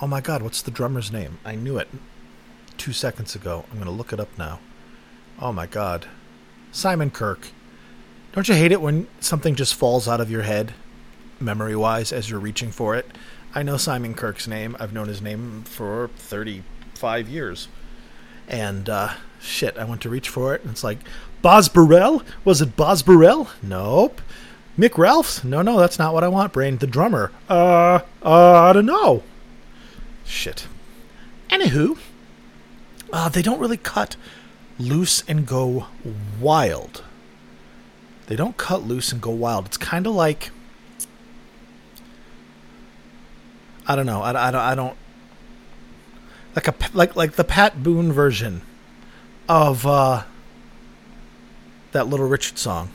oh 0.00 0.06
my 0.06 0.20
God, 0.20 0.40
what's 0.40 0.62
the 0.62 0.70
drummer's 0.70 1.10
name? 1.10 1.38
I 1.44 1.56
knew 1.56 1.78
it 1.78 1.88
two 2.78 2.92
seconds 2.92 3.34
ago. 3.34 3.64
I'm 3.72 3.78
gonna 3.80 3.90
look 3.90 4.12
it 4.12 4.20
up 4.20 4.38
now. 4.38 4.60
Oh 5.42 5.52
my 5.54 5.66
God, 5.66 6.06
Simon 6.70 7.10
Kirke. 7.10 7.48
Don't 8.32 8.46
you 8.46 8.54
hate 8.54 8.72
it 8.72 8.82
when 8.82 9.08
something 9.20 9.54
just 9.54 9.74
falls 9.74 10.06
out 10.06 10.20
of 10.20 10.30
your 10.30 10.42
head, 10.42 10.74
memory 11.40 11.74
wise, 11.74 12.12
as 12.12 12.28
you're 12.28 12.38
reaching 12.38 12.70
for 12.70 12.94
it? 12.94 13.06
I 13.54 13.62
know 13.62 13.78
Simon 13.78 14.14
Kirke's 14.14 14.46
name. 14.46 14.76
I've 14.78 14.92
known 14.92 15.08
his 15.08 15.22
name 15.22 15.62
for 15.62 16.10
35 16.18 17.28
years. 17.30 17.68
And 18.48 18.90
uh, 18.90 19.14
shit, 19.40 19.78
I 19.78 19.84
went 19.84 20.02
to 20.02 20.10
reach 20.10 20.28
for 20.28 20.54
it, 20.54 20.60
and 20.60 20.72
it's 20.72 20.84
like, 20.84 20.98
Boz 21.40 21.70
Burrell? 21.70 22.22
Was 22.44 22.60
it 22.60 22.76
Boz 22.76 23.02
Burrell? 23.02 23.48
Nope. 23.62 24.20
Mick 24.78 24.98
Ralphs? 24.98 25.42
No, 25.42 25.62
no, 25.62 25.80
that's 25.80 25.98
not 25.98 26.12
what 26.12 26.22
I 26.22 26.28
want, 26.28 26.52
Brain. 26.52 26.76
The 26.76 26.86
drummer. 26.86 27.32
Uh, 27.48 28.00
uh, 28.22 28.62
I 28.62 28.74
don't 28.74 28.84
know. 28.84 29.22
Shit. 30.26 30.66
Anywho, 31.48 31.98
uh, 33.10 33.30
they 33.30 33.40
don't 33.40 33.58
really 33.58 33.78
cut 33.78 34.16
loose 34.80 35.22
and 35.28 35.46
go 35.46 35.86
wild. 36.40 37.04
They 38.26 38.36
don't 38.36 38.56
cut 38.56 38.82
loose 38.82 39.12
and 39.12 39.20
go 39.20 39.30
wild. 39.30 39.66
It's 39.66 39.76
kind 39.76 40.06
of 40.06 40.14
like. 40.14 40.50
I 43.86 43.96
don't 43.96 44.06
know. 44.06 44.22
I, 44.22 44.48
I, 44.48 44.50
don't, 44.50 44.60
I 44.60 44.74
don't. 44.74 44.96
Like 46.54 46.68
a 46.68 46.74
like 46.94 47.16
like 47.16 47.32
the 47.32 47.44
Pat 47.44 47.82
Boone 47.82 48.12
version 48.12 48.62
of 49.48 49.86
uh, 49.86 50.24
that 51.92 52.08
Little 52.08 52.26
Richard 52.28 52.58
song. 52.58 52.90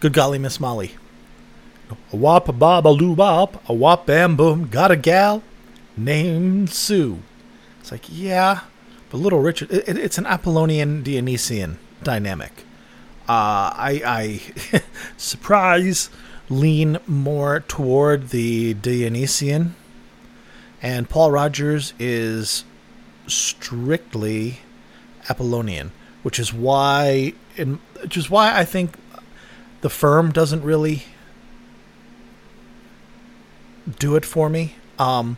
Good 0.00 0.12
golly, 0.12 0.38
Miss 0.38 0.60
Molly. 0.60 0.96
A 2.12 2.16
wop 2.16 2.48
a 2.48 2.52
bob 2.52 2.86
a 2.86 2.88
loo 2.88 3.14
bop, 3.14 3.62
a 3.68 3.72
wop 3.72 4.06
bam 4.06 4.36
boom, 4.36 4.68
got 4.68 4.90
a 4.90 4.96
gal 4.96 5.42
named 5.96 6.70
Sue. 6.70 7.20
It's 7.80 7.92
like, 7.92 8.04
yeah, 8.08 8.62
but 9.10 9.18
Little 9.18 9.40
Richard, 9.40 9.70
it, 9.70 9.88
it- 9.88 9.98
it's 9.98 10.18
an 10.18 10.26
Apollonian 10.26 11.02
Dionysian 11.02 11.78
dynamic. 12.02 12.64
Uh, 13.28 13.72
I, 13.74 14.02
I 14.72 14.80
surprise, 15.16 16.10
lean 16.48 16.98
more 17.06 17.60
toward 17.60 18.28
the 18.28 18.74
Dionysian, 18.74 19.74
and 20.80 21.08
Paul 21.08 21.32
Rodgers 21.32 21.92
is 21.98 22.64
strictly 23.26 24.60
Apollonian, 25.28 25.90
which 26.22 26.38
is 26.38 26.52
why, 26.52 27.32
in, 27.56 27.80
which 28.00 28.16
is 28.16 28.30
why 28.30 28.56
I 28.56 28.64
think 28.64 28.94
the 29.80 29.90
firm 29.90 30.30
doesn't 30.30 30.62
really 30.62 31.02
do 33.98 34.14
it 34.16 34.24
for 34.24 34.48
me. 34.48 34.74
Um, 34.98 35.36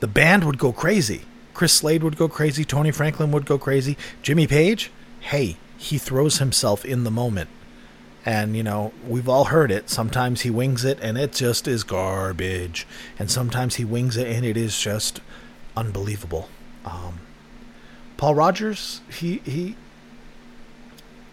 the 0.00 0.06
band 0.08 0.44
would 0.44 0.58
go 0.58 0.72
crazy. 0.72 1.22
Chris 1.54 1.72
Slade 1.72 2.02
would 2.02 2.16
go 2.16 2.28
crazy. 2.28 2.64
Tony 2.64 2.90
Franklin 2.90 3.30
would 3.30 3.46
go 3.46 3.58
crazy. 3.58 3.96
Jimmy 4.22 4.46
Page, 4.46 4.90
hey, 5.20 5.56
he 5.78 5.98
throws 5.98 6.38
himself 6.38 6.84
in 6.84 7.04
the 7.04 7.10
moment. 7.10 7.48
And, 8.26 8.56
you 8.56 8.62
know, 8.62 8.92
we've 9.06 9.28
all 9.28 9.44
heard 9.44 9.70
it. 9.70 9.90
Sometimes 9.90 10.40
he 10.42 10.50
wings 10.50 10.84
it 10.84 10.98
and 11.02 11.18
it 11.18 11.32
just 11.32 11.68
is 11.68 11.84
garbage. 11.84 12.86
And 13.18 13.30
sometimes 13.30 13.76
he 13.76 13.84
wings 13.84 14.16
it 14.16 14.26
and 14.26 14.44
it 14.46 14.56
is 14.56 14.80
just 14.80 15.20
unbelievable. 15.76 16.48
Um, 16.84 17.20
Paul 18.16 18.34
Rodgers, 18.34 19.02
he, 19.10 19.42
he, 19.44 19.76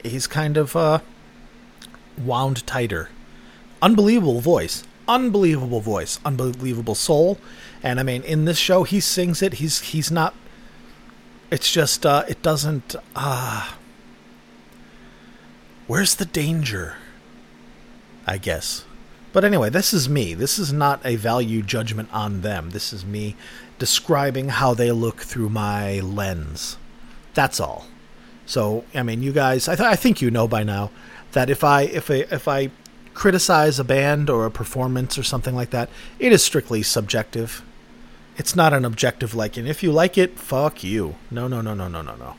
he's 0.03 0.27
kind 0.27 0.57
of, 0.57 0.75
uh, 0.75 0.99
wound 2.17 2.67
tighter. 2.67 3.10
Unbelievable 3.81 4.41
voice. 4.41 4.84
Unbelievable 5.07 5.79
voice. 5.79 6.19
Unbelievable 6.25 6.95
soul. 6.95 7.38
And 7.84 8.00
I 8.00 8.04
mean, 8.04 8.24
in 8.24 8.46
this 8.46 8.58
show, 8.58 8.84
he 8.84 9.00
sings 9.00 9.41
it. 9.41 9.54
He's 9.54 9.80
he's 9.80 10.12
not. 10.12 10.36
It's 11.50 11.72
just 11.72 12.06
uh, 12.06 12.24
it 12.28 12.41
doesn't. 12.41 12.96
Uh, 13.15 13.72
where's 15.88 16.15
the 16.15 16.26
danger? 16.26 16.98
I 18.28 18.38
guess. 18.38 18.86
But 19.34 19.46
anyway, 19.46 19.70
this 19.70 19.94
is 19.94 20.10
me. 20.10 20.34
This 20.34 20.60
is 20.60 20.74
not 20.74 21.02
a 21.06 21.15
value 21.15 21.62
judgment 21.62 22.10
on 22.13 22.41
them. 22.41 22.72
This 22.72 22.91
is 22.91 23.06
me 23.06 23.36
describing 23.80 24.50
how 24.50 24.74
they 24.74 24.91
look 24.91 25.22
through 25.22 25.50
my 25.50 26.00
lens. 26.02 26.78
That's 27.34 27.60
all. 27.60 27.88
So, 28.46 28.84
I 28.94 29.04
mean, 29.04 29.24
you 29.24 29.32
guys, 29.32 29.67
I, 29.67 29.76
th- 29.76 29.88
I 29.88 29.96
think 29.96 30.22
you 30.22 30.30
know 30.30 30.48
by 30.48 30.63
now 30.63 30.91
that 31.32 31.50
if 31.50 31.63
I 31.63 31.84
if 31.84 32.12
I 32.12 32.15
if 32.30 32.48
I 32.48 32.70
criticize 33.13 33.80
a 33.80 33.84
band 33.84 34.30
or 34.30 34.46
a 34.46 34.52
performance 34.52 35.17
or 35.17 35.24
something 35.24 35.56
like 35.56 35.70
that, 35.72 35.89
it 36.20 36.32
is 36.32 36.44
strictly 36.44 36.84
subjective. 36.84 37.63
It's 38.38 38.56
not 38.56 38.74
an 38.74 38.86
objective 38.86 39.36
like, 39.36 39.58
and 39.58 39.67
if 39.67 39.84
you 39.84 39.91
like 39.91 40.17
it, 40.17 40.39
fuck 40.39 40.84
you. 40.84 41.15
No, 41.30 41.48
no, 41.48 41.62
no, 41.62 41.74
no, 41.74 41.88
no, 41.88 42.02
no, 42.02 42.15
no. 42.15 42.36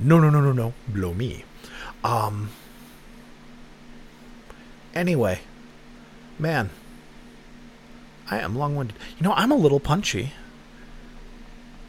No, 0.00 0.18
no, 0.18 0.30
no, 0.30 0.40
no, 0.40 0.52
no. 0.52 0.74
Blow 0.88 1.14
me. 1.14 1.44
Um. 2.02 2.50
Anyway, 4.94 5.40
man, 6.38 6.70
I 8.30 8.38
am 8.40 8.56
long-winded. 8.56 8.96
You 9.18 9.24
know, 9.24 9.32
I'm 9.34 9.50
a 9.52 9.56
little 9.56 9.80
punchy. 9.80 10.32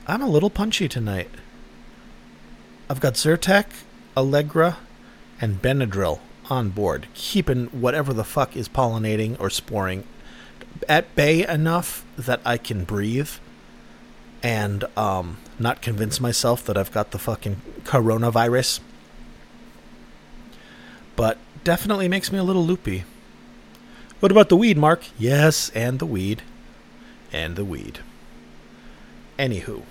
I'm 0.08 0.22
a 0.22 0.28
little 0.28 0.50
punchy 0.50 0.88
tonight. 0.88 1.30
I've 2.90 3.00
got 3.00 3.14
Zyrtec, 3.14 3.66
Allegra, 4.16 4.78
and 5.42 5.62
Benadryl 5.62 6.20
on 6.50 6.70
board, 6.70 7.08
keeping 7.14 7.68
whatever 7.68 8.14
the 8.14 8.24
fuck 8.24 8.56
is 8.56 8.70
pollinating 8.70 9.40
or 9.40 9.50
sporing 9.50 10.04
at 10.88 11.16
bay 11.16 11.48
enough 11.48 12.06
that 12.18 12.42
I 12.46 12.58
can 12.58 12.84
breathe 12.84 13.32
and 14.42 14.84
um, 14.98 15.38
not 15.58 15.82
convince 15.82 16.20
myself 16.20 16.66
that 16.66 16.78
I've 16.78 16.92
got 16.92 17.12
the 17.12 17.20
fucking 17.20 17.62
coronavirus. 17.84 18.82
But 21.16 21.38
definitely 21.64 22.08
makes 22.08 22.32
me 22.32 22.38
a 22.40 22.44
little 22.44 22.66
loopy. 22.66 23.06
What 24.20 24.32
about 24.32 24.50
the 24.50 24.58
weed, 24.58 24.78
Mark? 24.78 25.04
Yes, 25.18 25.70
and 25.76 26.00
the 26.00 26.06
weed. 26.06 26.42
And 27.32 27.56
the 27.56 27.66
weed. 27.66 28.00
Anywho. 29.38 29.84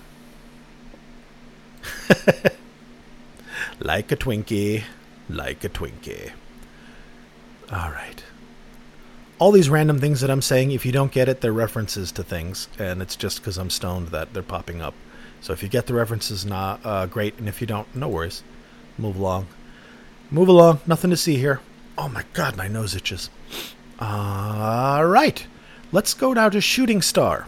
like 3.79 4.11
a 4.11 4.15
Twinkie. 4.15 4.83
Like 5.29 5.63
a 5.63 5.69
Twinkie. 5.69 6.31
All 7.71 7.91
right. 7.91 8.23
All 9.43 9.51
these 9.51 9.69
random 9.69 9.99
things 9.99 10.21
that 10.21 10.29
I'm 10.29 10.41
saying, 10.41 10.71
if 10.71 10.85
you 10.85 10.93
don't 10.93 11.11
get 11.11 11.27
it, 11.27 11.41
they're 11.41 11.51
references 11.51 12.13
to 12.13 12.23
things, 12.23 12.69
and 12.79 13.01
it's 13.01 13.17
just 13.17 13.39
because 13.39 13.57
I'm 13.57 13.69
stoned 13.69 14.07
that 14.07 14.33
they're 14.33 14.41
popping 14.41 14.81
up. 14.81 14.93
So 15.41 15.51
if 15.51 15.61
you 15.61 15.67
get 15.67 15.85
the 15.85 15.93
references, 15.93 16.45
not 16.45 16.79
uh, 16.85 17.07
great, 17.07 17.37
and 17.39 17.49
if 17.49 17.59
you 17.59 17.67
don't, 17.67 17.93
no 17.93 18.07
worries. 18.07 18.41
Move 18.97 19.17
along. 19.17 19.47
Move 20.31 20.47
along. 20.47 20.79
Nothing 20.87 21.09
to 21.09 21.17
see 21.17 21.35
here. 21.35 21.59
Oh 21.97 22.07
my 22.07 22.23
god, 22.31 22.55
my 22.55 22.69
nose 22.69 22.95
itches. 22.95 23.29
All 23.99 25.05
right. 25.05 25.45
Let's 25.91 26.13
go 26.13 26.31
now 26.31 26.47
to 26.47 26.61
Shooting 26.61 27.01
Star. 27.01 27.45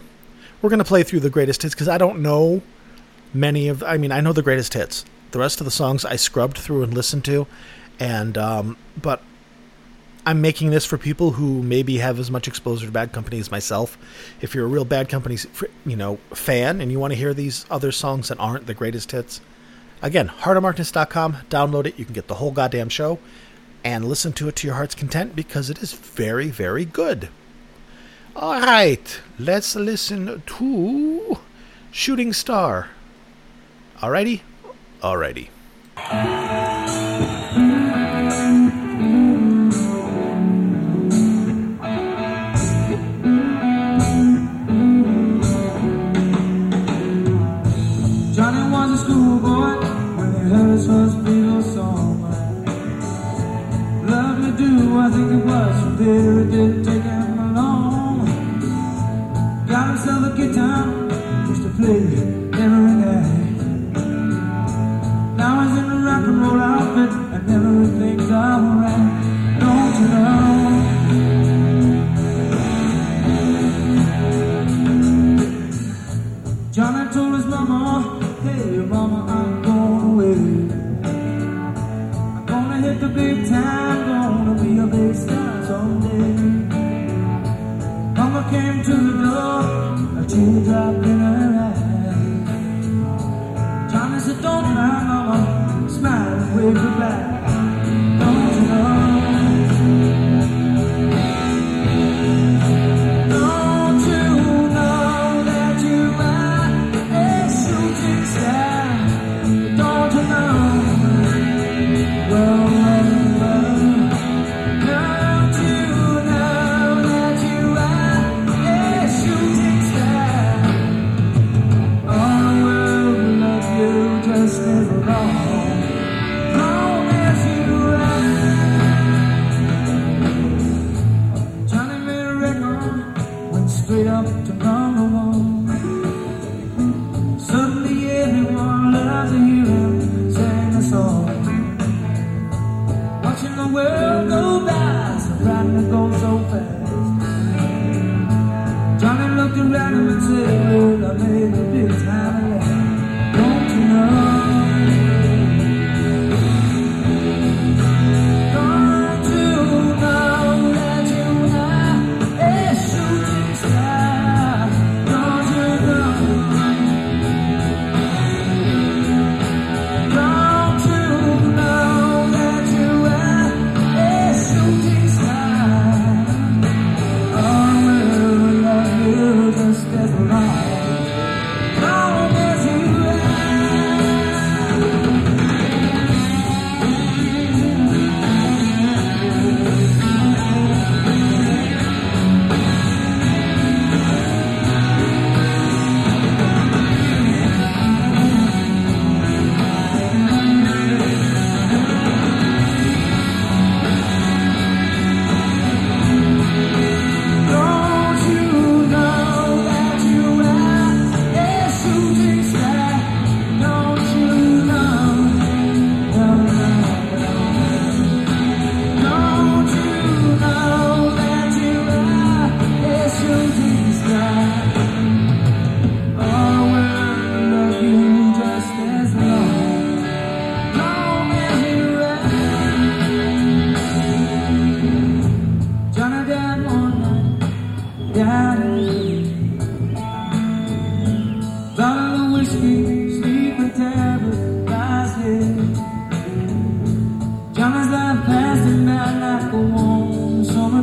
We're 0.62 0.72
to 0.72 0.84
play 0.84 1.04
through 1.04 1.22
the 1.22 1.30
greatest 1.30 1.62
hits 1.62 1.76
because 1.76 1.88
I 1.88 1.98
don't 1.98 2.20
know 2.20 2.62
many 3.34 3.70
of. 3.70 3.84
I 3.84 3.96
mean, 3.96 4.12
I 4.12 4.20
know 4.20 4.34
the 4.34 4.42
greatest 4.42 4.74
hits. 4.74 5.06
The 5.32 5.40
rest 5.40 5.62
of 5.62 5.66
the 5.66 5.72
songs 5.72 6.04
I 6.04 6.18
scrubbed 6.18 6.58
through 6.58 6.84
and 6.84 6.94
listened 6.94 7.24
to, 7.24 7.48
and 8.02 8.38
um, 8.38 8.76
but 9.02 9.22
I'm 10.26 10.42
making 10.42 10.72
this 10.72 10.86
for 10.86 10.98
people 10.98 11.32
who 11.32 11.62
maybe 11.62 12.00
have 12.00 12.20
as 12.20 12.32
much 12.32 12.48
exposure 12.48 12.88
to 12.88 12.92
Bad 12.92 13.12
Company 13.12 13.40
as 13.40 13.52
myself. 13.52 13.98
If 14.42 14.56
you're 14.56 14.66
a 14.66 14.70
real 14.70 14.86
Bad 14.86 15.08
Company, 15.08 15.38
you 15.86 15.96
know, 15.96 16.18
fan 16.34 16.82
and 16.82 16.92
you 16.92 17.00
want 17.00 17.14
to 17.14 17.20
hear 17.20 17.34
these 17.34 17.66
other 17.70 17.92
songs 17.92 18.30
that 18.30 18.40
aren't 18.40 18.66
the 18.66 18.74
greatest 18.74 19.12
hits, 19.12 19.40
again, 20.02 20.30
heartofmarkness.com. 20.30 21.38
Download 21.50 21.86
it. 21.86 22.00
You 22.00 22.06
can 22.06 22.16
get 22.16 22.28
the 22.28 22.36
whole 22.36 22.52
goddamn 22.52 22.90
show 22.90 23.20
and 23.84 24.06
listen 24.06 24.34
to 24.34 24.48
it 24.48 24.56
to 24.56 24.68
your 24.68 24.76
heart's 24.76 24.96
content 24.96 25.36
because 25.36 25.70
it 25.70 25.78
is 25.84 25.94
very, 25.94 26.50
very 26.50 26.86
good. 26.86 27.30
All 28.36 28.60
right, 28.60 29.22
let's 29.40 29.76
listen 29.76 30.42
to 30.46 31.38
Shooting 31.92 32.34
Star. 32.34 32.90
Alrighty? 34.00 34.42
Alrighty. 35.02 35.50
do 56.06 56.45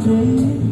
day. 0.05 0.72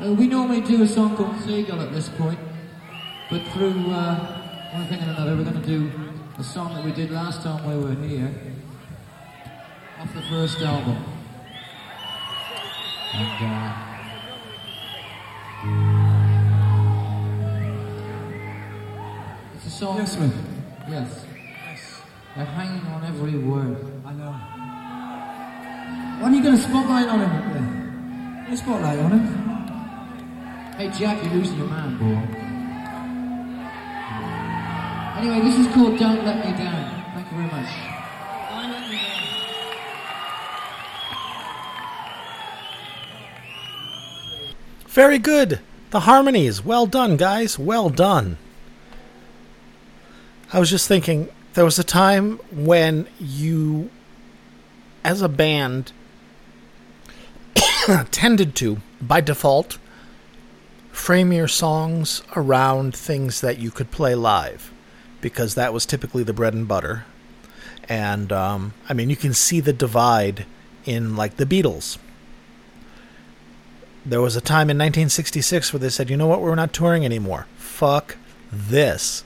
Uh, 0.00 0.12
we 0.14 0.26
normally 0.26 0.62
do 0.62 0.82
a 0.82 0.88
song 0.88 1.14
called 1.14 1.38
Seagull 1.42 1.78
at 1.82 1.92
this 1.92 2.08
point, 2.08 2.38
but 3.28 3.42
through 3.48 3.90
uh, 3.90 4.72
one 4.72 4.86
thing 4.86 4.98
and 4.98 5.10
another, 5.10 5.36
we're 5.36 5.44
going 5.44 5.60
to 5.60 5.66
do 5.66 5.92
a 6.38 6.42
song 6.42 6.74
that 6.74 6.82
we 6.82 6.90
did 6.90 7.10
last 7.10 7.42
time 7.42 7.68
we 7.68 7.76
were 7.84 7.94
here, 8.06 8.34
off 9.98 10.14
the 10.14 10.22
first 10.22 10.58
album. 10.62 11.04
And, 13.12 13.44
uh, 13.44 13.76
it's 19.56 19.66
a 19.66 19.70
song. 19.70 19.98
Yes, 19.98 20.18
mate. 20.18 20.32
Yes. 20.88 21.26
Yes. 21.66 22.00
They're 22.36 22.46
hanging 22.46 22.86
on 22.86 23.04
every 23.04 23.36
word. 23.36 23.76
I 24.06 24.12
know. 24.14 24.32
When 26.22 26.32
are 26.32 26.36
you 26.36 26.42
going 26.42 26.56
to 26.56 26.62
spotlight 26.62 27.06
on 27.06 27.20
him? 27.20 28.48
Yeah. 28.48 28.54
Spotlight 28.54 28.98
on 28.98 29.12
him. 29.12 29.49
Hey 30.80 30.88
Jack, 30.98 31.22
you're 31.22 31.34
losing 31.34 31.58
your 31.58 31.66
man, 31.66 31.98
boy. 31.98 32.16
Anyway, 35.20 35.46
this 35.46 35.58
is 35.58 35.66
called 35.74 35.98
Don't 35.98 36.24
Let 36.24 36.36
Me 36.36 36.56
Down. 36.56 37.04
Thank 37.12 37.30
you 37.30 37.36
very 37.36 37.50
much. 37.50 37.68
Very 44.86 45.18
good. 45.18 45.60
The 45.90 46.00
harmonies. 46.00 46.64
Well 46.64 46.86
done, 46.86 47.18
guys. 47.18 47.58
Well 47.58 47.90
done. 47.90 48.38
I 50.50 50.58
was 50.58 50.70
just 50.70 50.88
thinking 50.88 51.28
there 51.52 51.66
was 51.66 51.78
a 51.78 51.84
time 51.84 52.38
when 52.50 53.06
you, 53.18 53.90
as 55.04 55.20
a 55.20 55.28
band, 55.28 55.92
tended 58.10 58.54
to, 58.54 58.78
by 59.02 59.20
default, 59.20 59.76
frame 61.00 61.32
your 61.32 61.48
songs 61.48 62.22
around 62.36 62.94
things 62.94 63.40
that 63.40 63.58
you 63.58 63.70
could 63.70 63.90
play 63.90 64.14
live 64.14 64.72
because 65.20 65.54
that 65.54 65.72
was 65.72 65.84
typically 65.84 66.22
the 66.22 66.32
bread 66.32 66.54
and 66.54 66.68
butter. 66.68 67.04
And, 67.88 68.30
um, 68.32 68.74
I 68.88 68.94
mean, 68.94 69.10
you 69.10 69.16
can 69.16 69.34
see 69.34 69.60
the 69.60 69.72
divide 69.72 70.46
in, 70.84 71.16
like, 71.16 71.36
the 71.36 71.46
Beatles 71.46 71.98
there 74.04 74.20
was 74.20 74.36
a 74.36 74.40
time 74.40 74.70
in 74.70 74.78
1966 74.78 75.72
where 75.72 75.80
they 75.80 75.88
said, 75.88 76.10
you 76.10 76.16
know 76.16 76.26
what, 76.26 76.40
we're 76.40 76.54
not 76.54 76.72
touring 76.72 77.04
anymore. 77.04 77.46
Fuck 77.56 78.16
this. 78.50 79.24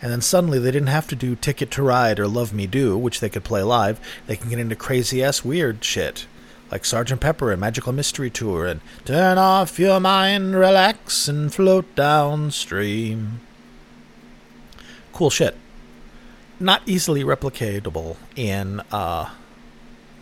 And 0.00 0.10
then 0.10 0.20
suddenly 0.20 0.58
they 0.58 0.70
didn't 0.70 0.88
have 0.88 1.06
to 1.08 1.16
do 1.16 1.36
Ticket 1.36 1.70
to 1.72 1.82
Ride 1.82 2.18
or 2.18 2.26
Love 2.26 2.52
Me 2.52 2.66
Do, 2.66 2.96
which 2.98 3.20
they 3.20 3.28
could 3.28 3.44
play 3.44 3.62
live. 3.62 4.00
They 4.26 4.36
can 4.36 4.50
get 4.50 4.58
into 4.58 4.76
crazy 4.76 5.22
ass 5.22 5.44
weird 5.44 5.84
shit 5.84 6.26
like 6.72 6.86
Sergeant 6.86 7.20
Pepper 7.20 7.52
and 7.52 7.60
Magical 7.60 7.92
Mystery 7.92 8.30
Tour 8.30 8.64
and 8.64 8.80
Turn 9.04 9.36
Off 9.36 9.78
Your 9.78 10.00
Mind, 10.00 10.56
Relax 10.56 11.28
and 11.28 11.52
Float 11.52 11.94
Downstream. 11.94 13.40
Cool 15.12 15.28
shit. 15.28 15.54
Not 16.58 16.80
easily 16.86 17.24
replicatable 17.24 18.16
in 18.34 18.80
uh, 18.90 19.28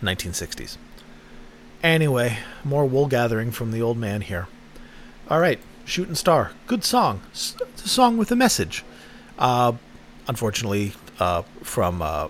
1960s. 0.03 0.77
Anyway, 1.85 2.39
more 2.65 2.85
wool 2.85 3.07
gathering 3.07 3.53
from 3.53 3.71
the 3.71 3.81
old 3.81 3.97
man 3.97 4.21
here. 4.21 4.49
All 5.29 5.39
right, 5.39 5.61
Shooting 5.85 6.17
Star, 6.17 6.51
good 6.67 6.83
song. 6.83 7.23
It's 7.31 7.55
a 7.85 7.89
song 7.89 8.17
with 8.17 8.33
a 8.33 8.37
message. 8.37 8.85
Uh, 9.39 9.75
unfortunately, 10.27 10.95
uh, 11.21 11.43
from 11.63 12.03
uh, 12.03 12.27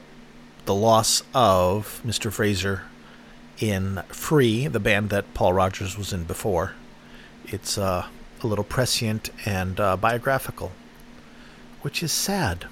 the 0.67 0.75
loss 0.75 1.23
of 1.33 2.03
Mr. 2.05 2.31
Fraser 2.31 2.83
in 3.61 4.03
Free, 4.09 4.67
the 4.67 4.81
band 4.81 5.11
that 5.11 5.33
Paul 5.35 5.53
Rodgers 5.53 5.97
was 5.97 6.13
in 6.13 6.25
before, 6.25 6.73
it's 7.45 7.77
uh, 7.77 8.07
a 8.43 8.47
little 8.47 8.65
prescient 8.65 9.31
and 9.45 9.79
uh, 9.79 9.97
biographical, 9.97 10.73
which 11.83 12.03
is 12.03 12.11
sad. 12.11 12.67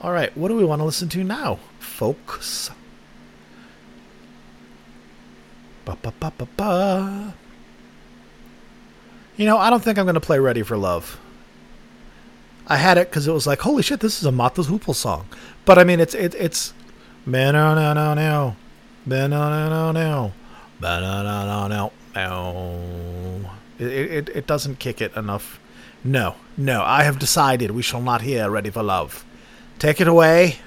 All 0.00 0.12
right, 0.12 0.36
what 0.36 0.48
do 0.48 0.56
we 0.56 0.64
want 0.64 0.80
to 0.80 0.84
listen 0.84 1.08
to 1.10 1.22
now, 1.22 1.60
folks? 1.78 2.70
Ba, 5.84 5.96
ba, 6.00 6.12
ba, 6.18 6.32
ba, 6.36 6.48
ba. 6.56 7.34
You 9.36 9.46
know, 9.46 9.58
I 9.58 9.70
don't 9.70 9.82
think 9.82 9.98
I'm 9.98 10.04
going 10.04 10.14
to 10.14 10.20
play 10.20 10.38
Ready 10.38 10.62
for 10.62 10.76
Love. 10.76 11.18
I 12.66 12.76
had 12.76 12.96
it 12.96 13.10
because 13.10 13.26
it 13.26 13.32
was 13.32 13.46
like, 13.46 13.60
holy 13.60 13.82
shit, 13.82 14.00
this 14.00 14.18
is 14.18 14.24
a 14.24 14.32
Mott 14.32 14.54
the 14.54 14.62
Hoople 14.62 14.94
song. 14.94 15.26
But 15.64 15.78
I 15.78 15.84
mean, 15.84 16.00
it's 16.00 16.14
it, 16.14 16.34
it's 16.36 16.72
no 17.26 17.50
no 17.50 17.74
no 17.74 17.92
no 17.92 18.14
no 18.14 18.56
no 19.06 19.26
no 19.92 19.92
no. 19.92 20.32
It, 23.78 23.86
it 23.88 24.28
it 24.30 24.46
doesn't 24.46 24.78
kick 24.78 25.00
it 25.00 25.16
enough. 25.16 25.58
No, 26.04 26.36
no. 26.56 26.82
I 26.82 27.04
have 27.04 27.18
decided 27.18 27.70
we 27.70 27.82
shall 27.82 28.02
not 28.02 28.22
hear 28.22 28.50
Ready 28.50 28.70
for 28.70 28.82
Love. 28.82 29.24
Take 29.78 30.00
it 30.00 30.08
away. 30.08 30.58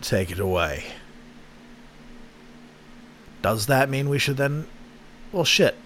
Take 0.00 0.30
it 0.30 0.40
away. 0.40 0.84
Does 3.42 3.66
that 3.66 3.90
mean 3.90 4.08
we 4.08 4.18
should 4.18 4.36
then. 4.36 4.66
Well, 5.32 5.44
shit. 5.44 5.76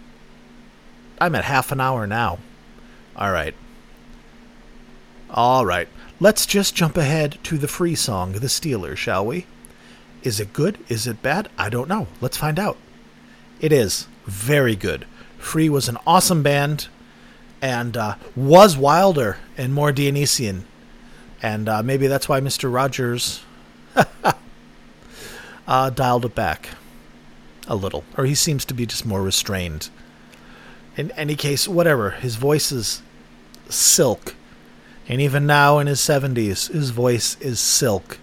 I'm 1.19 1.35
at 1.35 1.45
half 1.45 1.73
an 1.73 1.81
hour 1.81 2.07
now. 2.07 2.39
Alright. 3.17 3.55
Alright. 5.31 5.89
Let's 6.21 6.45
just 6.45 6.75
jump 6.75 6.97
ahead 6.97 7.39
to 7.45 7.57
the 7.57 7.69
free 7.69 7.95
song, 7.95 8.33
The 8.33 8.49
Stealers, 8.49 8.99
shall 8.99 9.25
we? 9.25 9.47
Is 10.27 10.41
it 10.41 10.53
good? 10.53 10.77
Is 10.89 11.07
it 11.07 11.23
bad? 11.23 11.49
I 11.57 11.71
don't 11.71 11.89
know. 11.89 12.09
Let's 12.21 12.37
find 12.37 12.59
out. 12.59 12.77
It 13.61 13.73
is. 13.73 14.09
Very 14.25 14.75
good. 14.75 15.07
Free 15.39 15.69
was 15.69 15.89
an 15.89 15.99
awesome 16.05 16.43
band 16.43 16.89
and 17.63 17.97
uh, 17.97 18.17
was 18.35 18.77
wilder 18.77 19.37
and 19.57 19.73
more 19.73 19.93
Dionysian. 19.93 20.65
And 21.41 21.69
uh, 21.69 21.85
maybe 21.85 22.09
that's 22.09 22.29
why 22.29 22.41
Mr. 22.41 22.75
Rogers 22.75 23.45
uh, 25.69 25.91
dialed 25.91 26.25
it 26.25 26.35
back 26.35 26.71
a 27.69 27.77
little, 27.77 28.03
or 28.17 28.25
he 28.25 28.35
seems 28.35 28.65
to 28.65 28.75
be 28.75 28.85
just 28.85 29.07
more 29.07 29.23
restrained. 29.23 29.91
In 30.97 31.13
any 31.13 31.37
case, 31.37 31.69
whatever. 31.69 32.11
His 32.11 32.35
voice 32.35 32.73
is 32.73 33.01
silk, 33.69 34.35
and 35.07 35.21
even 35.21 35.47
now 35.47 35.79
in 35.79 35.87
his 35.87 36.01
seventies, 36.01 36.67
his 36.67 36.91
voice 36.91 37.37
is 37.41 37.61
silk. 37.61 38.19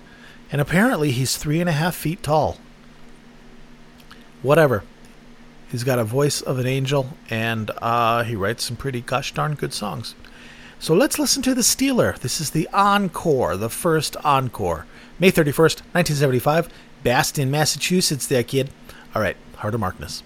And 0.53 0.61
apparently, 0.61 1.09
he's 1.09 1.35
three 1.35 1.59
and 1.59 1.67
a 1.67 1.73
half 1.73 1.95
feet 1.95 2.21
tall. 2.21 2.59
Whatever. 4.43 4.83
He's 5.71 5.83
got 5.83 5.97
a 5.97 6.03
voice 6.03 6.41
of 6.41 6.59
an 6.59 6.67
angel, 6.67 7.17
and 7.27 7.71
uh, 7.81 8.23
he 8.23 8.35
writes 8.35 8.63
some 8.63 8.77
pretty 8.77 9.01
gosh 9.01 9.33
darn 9.33 9.55
good 9.55 9.73
songs. 9.73 10.13
So 10.77 10.93
let's 10.93 11.17
listen 11.17 11.41
to 11.43 11.55
The 11.55 11.63
Stealer. 11.63 12.15
This 12.21 12.39
is 12.39 12.51
the 12.51 12.69
encore, 12.71 13.57
the 13.57 13.69
first 13.69 14.15
encore. 14.23 14.85
May 15.17 15.31
31st, 15.31 15.81
1975. 15.93 16.69
Bastion, 17.01 17.49
Massachusetts, 17.49 18.27
there, 18.27 18.43
kid. 18.43 18.69
All 19.15 19.23
right, 19.23 19.37
Heart 19.55 19.73
of 19.73 19.79
Markness. 19.79 20.21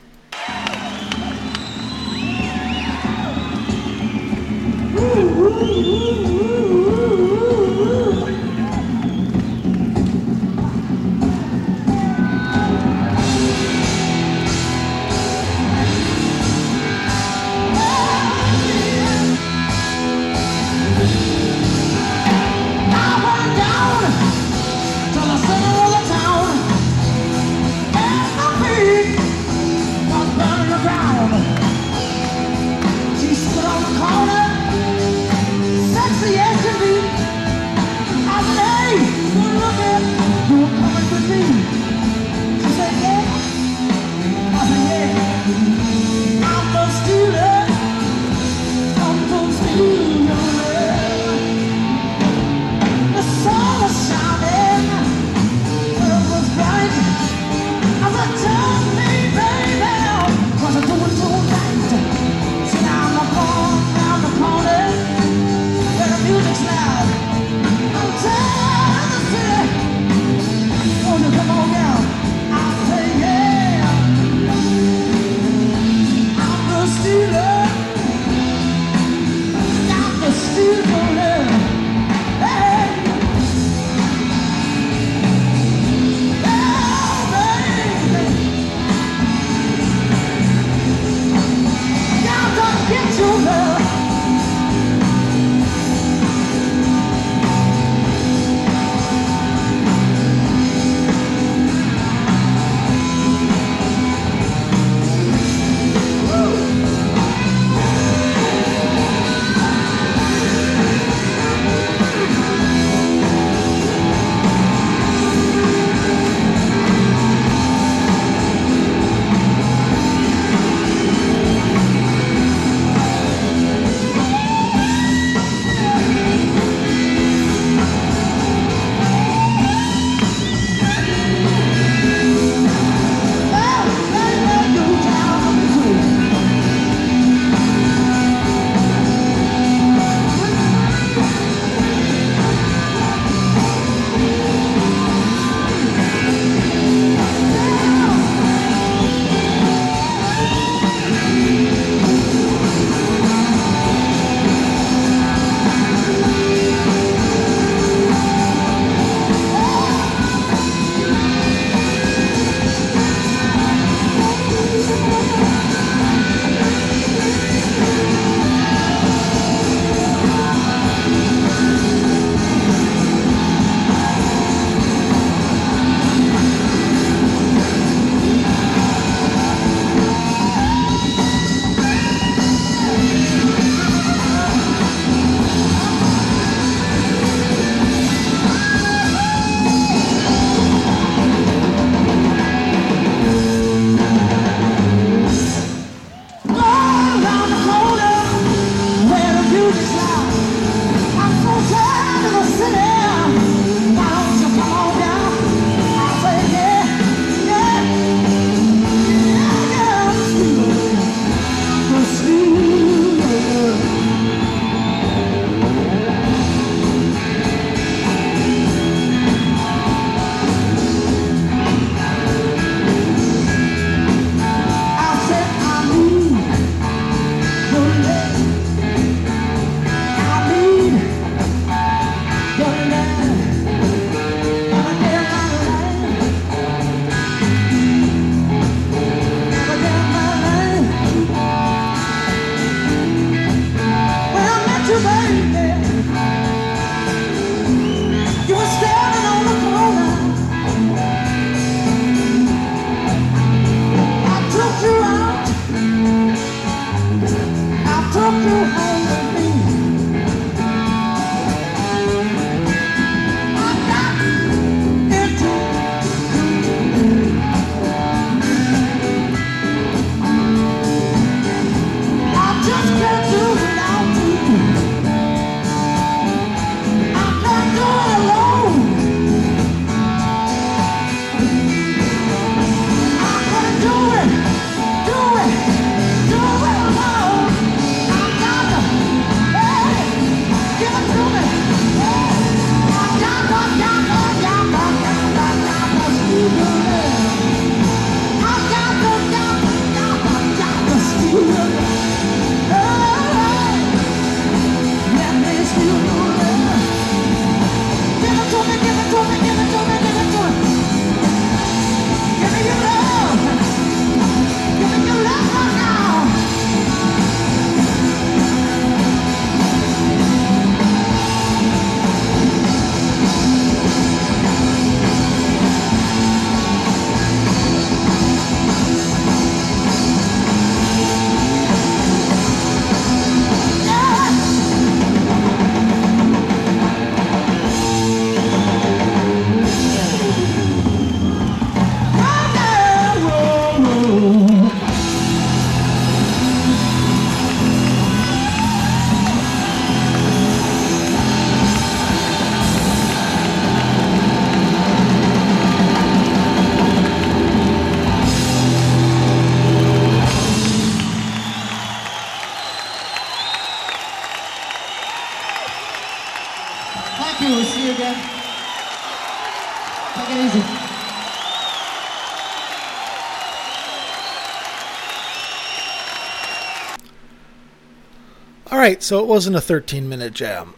right, 378.87 379.03
so 379.03 379.19
it 379.19 379.27
wasn't 379.27 379.55
a 379.55 379.59
13 379.59 380.07
minute 380.07 380.33
jam. 380.33 380.73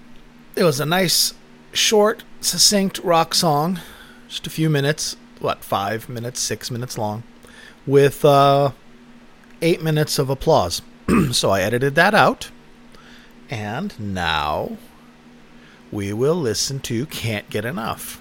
It 0.56 0.64
was 0.64 0.80
a 0.80 0.86
nice, 0.86 1.36
short, 1.72 2.24
succinct 2.42 2.98
rock 3.00 3.36
song, 3.36 3.80
just 4.28 4.48
a 4.48 4.50
few 4.50 4.68
minutes, 4.68 5.16
what, 5.40 5.64
five 5.64 6.10
minutes, 6.10 6.40
six 6.40 6.72
minutes 6.72 6.98
long, 6.98 7.22
with 7.86 8.26
uh, 8.26 8.72
eight 9.62 9.84
minutes 9.84 10.18
of 10.18 10.32
applause. 10.32 10.82
so 11.32 11.52
I 11.52 11.62
edited 11.62 11.94
that 11.96 12.16
out. 12.16 12.50
And 13.48 13.94
now 14.00 14.78
we 15.92 16.12
will 16.12 16.36
listen 16.36 16.80
to 16.82 17.06
Can't 17.06 17.50
Get 17.52 17.64
Enough, 17.64 18.20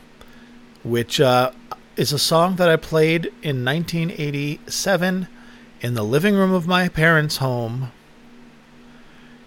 which 0.83 1.19
uh, 1.19 1.53
is 1.97 2.13
a 2.13 2.19
song 2.19 2.57
that 2.57 2.69
I 2.69 2.77
played 2.77 3.27
in 3.43 3.65
1987 3.65 5.29
in 5.81 5.95
the 5.95 6.05
living 6.05 6.35
room 6.35 6.53
of 6.53 6.67
my 6.67 6.91
parents' 6.91 7.39
home 7.39 7.91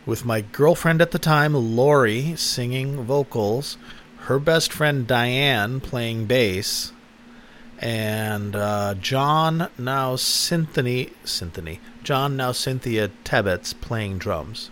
with 0.05 0.25
my 0.25 0.41
girlfriend 0.41 1.01
at 1.01 1.11
the 1.11 1.19
time, 1.19 1.53
Lori, 1.53 2.35
singing 2.35 3.03
vocals, 3.03 3.77
her 4.21 4.39
best 4.39 4.71
friend 4.73 5.05
Diane 5.05 5.79
playing 5.79 6.25
bass, 6.25 6.91
and 7.79 8.55
uh, 8.55 8.93
John 8.95 9.69
now 9.77 10.15
Cynthia, 10.15 11.09
Cynthia, 11.23 11.79
John 12.03 12.37
now 12.37 12.51
Cynthia 12.51 13.09
Tebbets 13.23 13.79
playing 13.79 14.17
drums, 14.19 14.69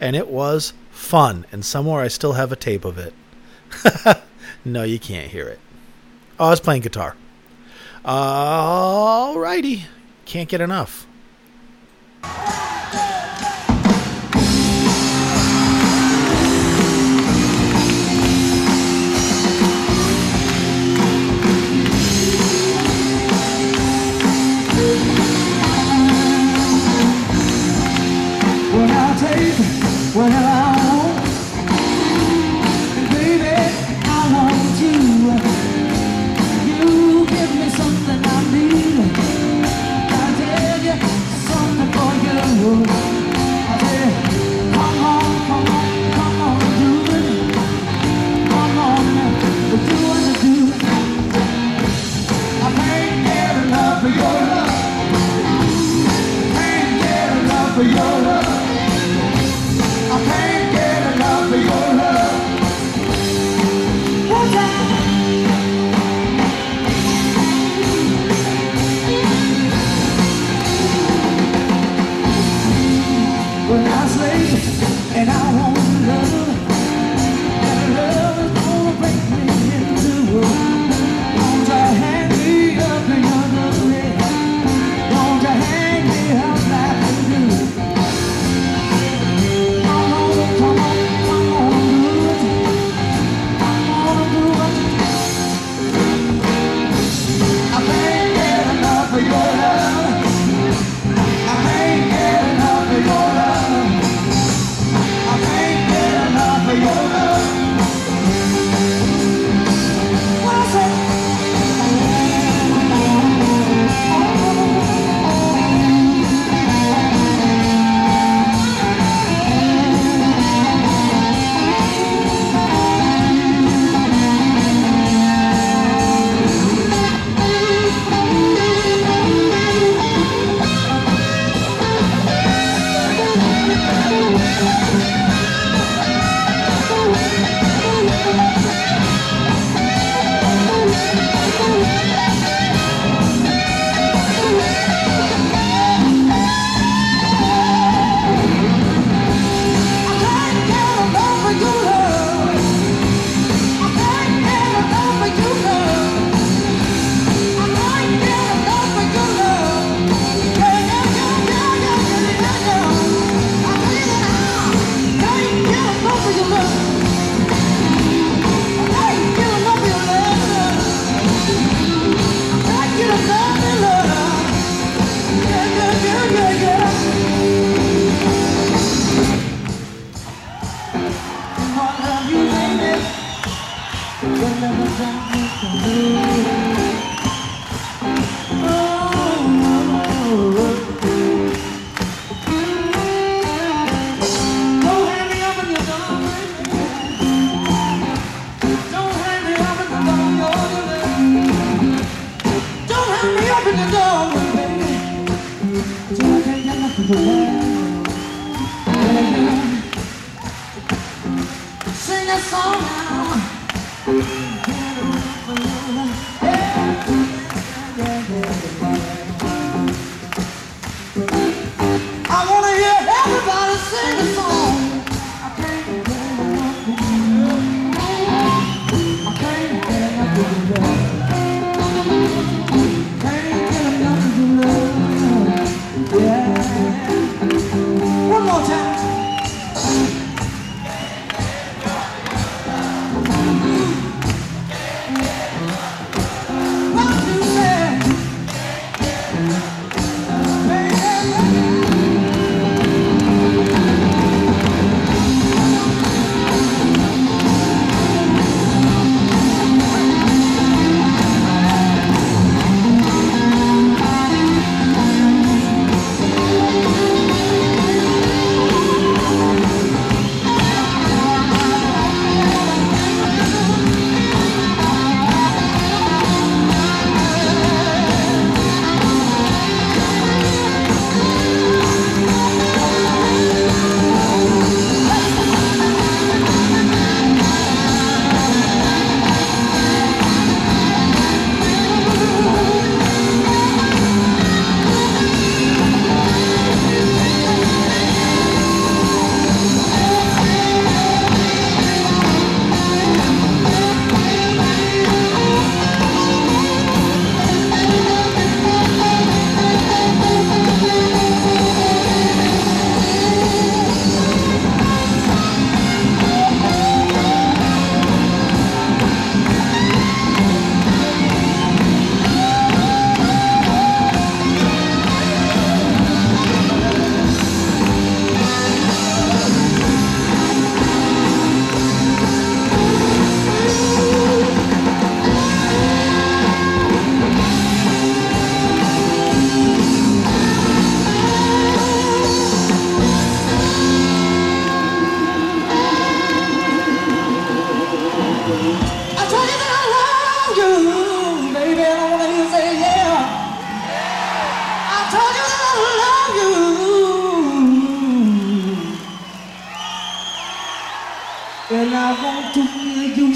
and 0.00 0.16
it 0.16 0.28
was 0.28 0.72
fun. 0.90 1.46
And 1.52 1.64
somewhere 1.64 2.02
I 2.02 2.08
still 2.08 2.32
have 2.34 2.52
a 2.52 2.56
tape 2.56 2.84
of 2.84 2.98
it. 2.98 3.14
no, 4.64 4.82
you 4.82 4.98
can't 4.98 5.30
hear 5.30 5.48
it. 5.48 5.60
Oh, 6.38 6.46
I 6.46 6.50
was 6.50 6.60
playing 6.60 6.82
guitar. 6.82 7.16
All 8.04 9.38
righty, 9.38 9.84
can't 10.24 10.48
get 10.48 10.60
enough. 10.60 11.06
Whenever 30.14 30.71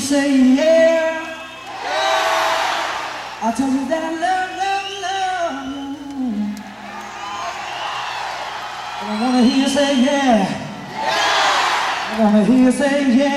say 0.06 0.30
yeah. 0.54 1.18
I 3.42 3.52
tell 3.56 3.68
you 3.68 3.88
that 3.88 4.02
I 4.04 4.12
love, 4.24 4.50
love, 4.62 4.86
love 5.04 5.56
you. 5.66 6.30
And 9.00 9.08
I 9.10 9.14
wanna 9.20 9.42
hear 9.42 9.58
you 9.64 9.68
say 9.68 9.90
yeah. 10.04 10.46
I 12.12 12.20
wanna 12.20 12.44
hear 12.44 12.58
you 12.66 12.70
say 12.70 12.94
yeah. 13.18 13.35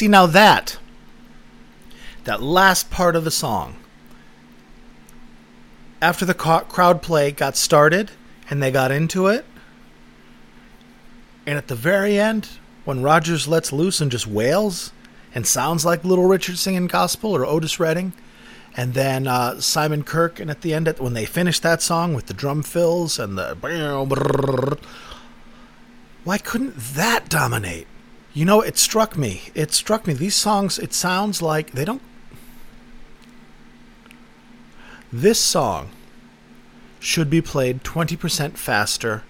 See 0.00 0.08
now 0.08 0.24
that 0.24 0.78
that 2.24 2.42
last 2.42 2.90
part 2.90 3.14
of 3.14 3.24
the 3.24 3.30
song 3.30 3.76
after 6.00 6.24
the 6.24 6.32
co- 6.32 6.60
crowd 6.60 7.02
play 7.02 7.30
got 7.30 7.54
started 7.54 8.10
and 8.48 8.62
they 8.62 8.70
got 8.70 8.90
into 8.90 9.26
it 9.26 9.44
and 11.44 11.58
at 11.58 11.68
the 11.68 11.74
very 11.74 12.18
end 12.18 12.48
when 12.86 13.02
Rodgers 13.02 13.46
lets 13.46 13.74
loose 13.74 14.00
and 14.00 14.10
just 14.10 14.26
wails 14.26 14.90
and 15.34 15.46
sounds 15.46 15.84
like 15.84 16.02
Little 16.02 16.24
Richard 16.24 16.56
singing 16.56 16.86
gospel 16.86 17.36
or 17.36 17.44
Otis 17.44 17.78
Redding 17.78 18.14
and 18.74 18.94
then 18.94 19.26
uh, 19.26 19.60
Simon 19.60 20.02
Kirke 20.02 20.40
and 20.40 20.50
at 20.50 20.62
the 20.62 20.72
end 20.72 20.88
when 20.98 21.12
they 21.12 21.26
finish 21.26 21.60
that 21.60 21.82
song 21.82 22.14
with 22.14 22.24
the 22.24 22.32
drum 22.32 22.62
fills 22.62 23.18
and 23.18 23.36
the 23.36 24.78
why 26.24 26.38
couldn't 26.38 26.74
that 26.94 27.28
dominate 27.28 27.86
you 28.32 28.44
know, 28.44 28.60
it 28.60 28.78
struck 28.78 29.16
me. 29.16 29.42
It 29.54 29.72
struck 29.72 30.06
me. 30.06 30.12
These 30.14 30.34
songs, 30.34 30.78
it 30.78 30.92
sounds 30.92 31.42
like 31.42 31.72
they 31.72 31.84
don't. 31.84 32.02
This 35.12 35.40
song 35.40 35.90
should 37.00 37.28
be 37.30 37.40
played 37.40 37.82
20% 37.82 38.56
faster, 38.56 39.24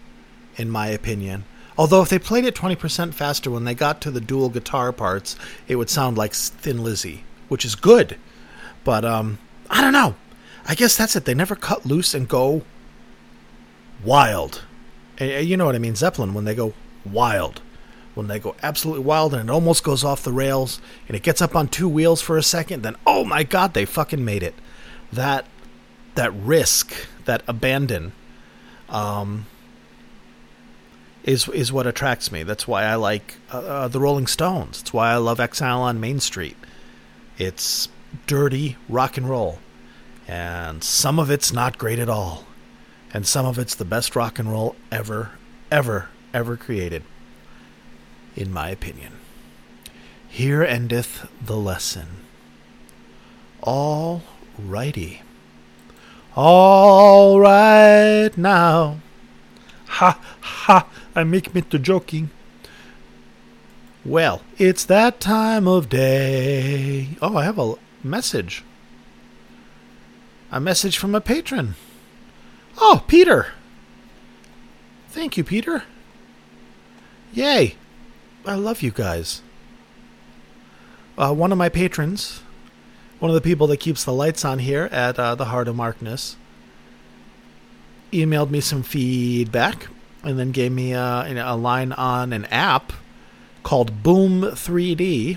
in 0.57 0.68
my 0.68 0.88
opinion. 0.88 1.44
Although, 1.78 2.03
if 2.03 2.11
they 2.11 2.18
played 2.18 2.44
it 2.44 2.55
20% 2.55 3.14
faster 3.14 3.51
when 3.51 3.64
they 3.64 3.74
got 3.74 4.03
to 4.03 4.11
the 4.11 4.20
dual 4.20 4.51
guitar 4.51 4.92
parts, 4.92 5.36
it 5.66 5.76
would 5.76 5.88
sound 5.88 6.18
like 6.18 6.34
Thin 6.34 6.82
Lizzy, 6.84 7.24
which 7.48 7.64
is 7.64 7.74
good. 7.74 8.18
But, 8.84 9.05
um, 9.05 9.38
I 9.70 9.80
don't 9.80 9.92
know. 9.94 10.16
I 10.66 10.74
guess 10.74 10.96
that's 10.96 11.16
it. 11.16 11.24
They 11.24 11.32
never 11.32 11.57
cut 11.57 11.86
loose 11.86 12.12
and 12.12 12.28
go 12.28 12.62
wild. 14.05 14.62
Eh, 15.18 15.38
You 15.40 15.57
know 15.57 15.64
what 15.64 15.74
I 15.74 15.78
mean? 15.78 15.96
Zeppelin, 15.96 16.34
when 16.34 16.44
they 16.44 16.55
go 16.55 16.74
wild 17.11 17.62
when 18.14 18.26
they 18.26 18.38
go 18.38 18.56
absolutely 18.62 19.04
wild 19.04 19.34
and 19.34 19.48
it 19.48 19.52
almost 19.52 19.84
goes 19.84 20.02
off 20.04 20.22
the 20.22 20.32
rails 20.32 20.80
and 21.06 21.16
it 21.16 21.22
gets 21.22 21.40
up 21.40 21.54
on 21.54 21.68
two 21.68 21.88
wheels 21.88 22.20
for 22.20 22.36
a 22.36 22.42
second 22.42 22.82
then 22.82 22.96
oh 23.06 23.24
my 23.24 23.42
god 23.42 23.74
they 23.74 23.84
fucking 23.84 24.24
made 24.24 24.42
it. 24.42 24.54
That 25.12 25.46
that 26.14 26.32
risk 26.34 26.94
that 27.24 27.42
abandon 27.46 28.12
um 28.88 29.46
is 31.22 31.48
is 31.48 31.72
what 31.72 31.86
attracts 31.86 32.32
me. 32.32 32.42
That's 32.42 32.66
why 32.66 32.84
i 32.84 32.94
like 32.94 33.36
uh, 33.52 33.58
uh, 33.58 33.88
the 33.88 34.00
rolling 34.00 34.26
stones. 34.26 34.80
It's 34.80 34.92
why 34.92 35.12
i 35.12 35.16
love 35.16 35.40
exile 35.40 35.82
on 35.82 36.00
main 36.00 36.20
street. 36.20 36.56
It's 37.38 37.88
dirty 38.26 38.76
rock 38.88 39.16
and 39.16 39.28
roll 39.28 39.58
and 40.26 40.82
some 40.82 41.18
of 41.18 41.30
it's 41.30 41.52
not 41.52 41.78
great 41.78 41.98
at 41.98 42.08
all 42.08 42.44
and 43.12 43.26
some 43.26 43.46
of 43.46 43.58
it's 43.58 43.74
the 43.74 43.84
best 43.84 44.14
rock 44.14 44.38
and 44.38 44.50
roll 44.50 44.76
ever 44.90 45.32
ever 45.70 46.08
ever 46.32 46.56
created 46.56 47.02
in 48.41 48.53
my 48.53 48.70
opinion. 48.70 49.12
Here 50.28 50.62
endeth 50.62 51.28
the 51.45 51.57
lesson. 51.57 52.07
All 53.62 54.22
righty. 54.59 55.22
All 56.36 57.41
right 57.41 58.30
now. 58.36 59.01
Ha 59.86 60.20
ha, 60.41 60.88
I 61.14 61.24
make 61.24 61.55
me 61.55 61.62
to 61.62 61.78
joking. 61.78 62.30
Well, 64.05 64.43
it's 64.57 64.84
that 64.86 65.20
time 65.20 65.68
of 65.68 65.88
day. 65.88 67.09
Oh, 67.20 67.36
I 67.36 67.45
have 67.45 67.59
a 67.59 67.74
message. 68.03 68.64
A 70.51 70.61
message 70.61 70.97
from 70.97 71.14
a 71.14 71.20
patron. 71.20 71.74
Oh, 72.78 73.05
Peter. 73.07 73.49
Thank 75.11 75.36
you, 75.36 75.45
Peter. 75.45 75.84
Yay. 77.32 77.76
I 78.47 78.55
love 78.55 78.80
you 78.80 78.91
guys. 78.91 79.43
Uh, 81.18 81.34
one 81.34 81.53
of 81.53 81.59
my 81.59 81.68
patrons, 81.68 82.41
one 83.18 83.30
of 83.30 83.34
the 83.34 83.41
people 83.43 83.66
that 83.66 83.76
keeps 83.78 84.05
the 84.05 84.14
lights 84.14 84.45
on 84.47 84.61
here 84.61 84.88
at 84.91 85.18
uh, 85.18 85.34
the 85.34 85.47
Heart 85.47 85.68
of 85.68 85.76
Markness, 85.76 86.36
emailed 88.12 88.51
me 88.51 88.61
some 88.61 88.82
feedback 88.82 89.88
and 90.22 90.38
then 90.38 90.53
gave 90.53 90.72
me 90.72 90.95
uh, 90.95 91.24
a 91.26 91.57
line 91.57 91.93
on 91.93 92.32
an 92.32 92.47
app 92.47 92.95
called 93.62 94.03
Boom 94.03 94.41
3D, 94.43 95.36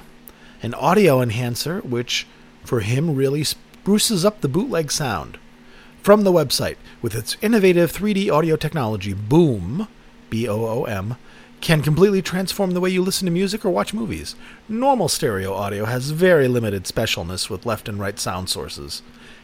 an 0.62 0.74
audio 0.74 1.22
enhancer 1.22 1.80
which, 1.82 2.26
for 2.64 2.80
him, 2.80 3.16
really 3.16 3.44
spruces 3.44 4.24
up 4.24 4.40
the 4.40 4.48
bootleg 4.48 4.92
sound. 4.92 5.38
From 6.02 6.24
the 6.24 6.32
website, 6.32 6.78
with 7.02 7.16
its 7.16 7.36
innovative 7.42 7.92
3D 7.92 8.32
audio 8.32 8.56
technology, 8.56 9.14
Boom, 9.14 9.90
B 10.30 10.48
O 10.48 10.66
O 10.66 10.84
M, 10.86 11.18
can 11.64 11.82
completely 11.82 12.22
transform 12.22 12.72
the 12.72 12.82
way 12.82 12.90
you 12.90 13.02
listen 13.02 13.26
to 13.26 13.32
music 13.32 13.64
or 13.64 13.70
watch 13.70 13.94
movies. 13.94 14.36
Normal 14.68 15.08
stereo 15.08 15.54
audio 15.54 15.86
has 15.86 16.10
very 16.10 16.50
limited 16.50 16.84
specialness 16.84 17.50
with 17.50 17.66
left 17.66 17.88
and 17.88 17.98
right 17.98 18.20
sound 18.20 18.50
sources, 18.50 19.02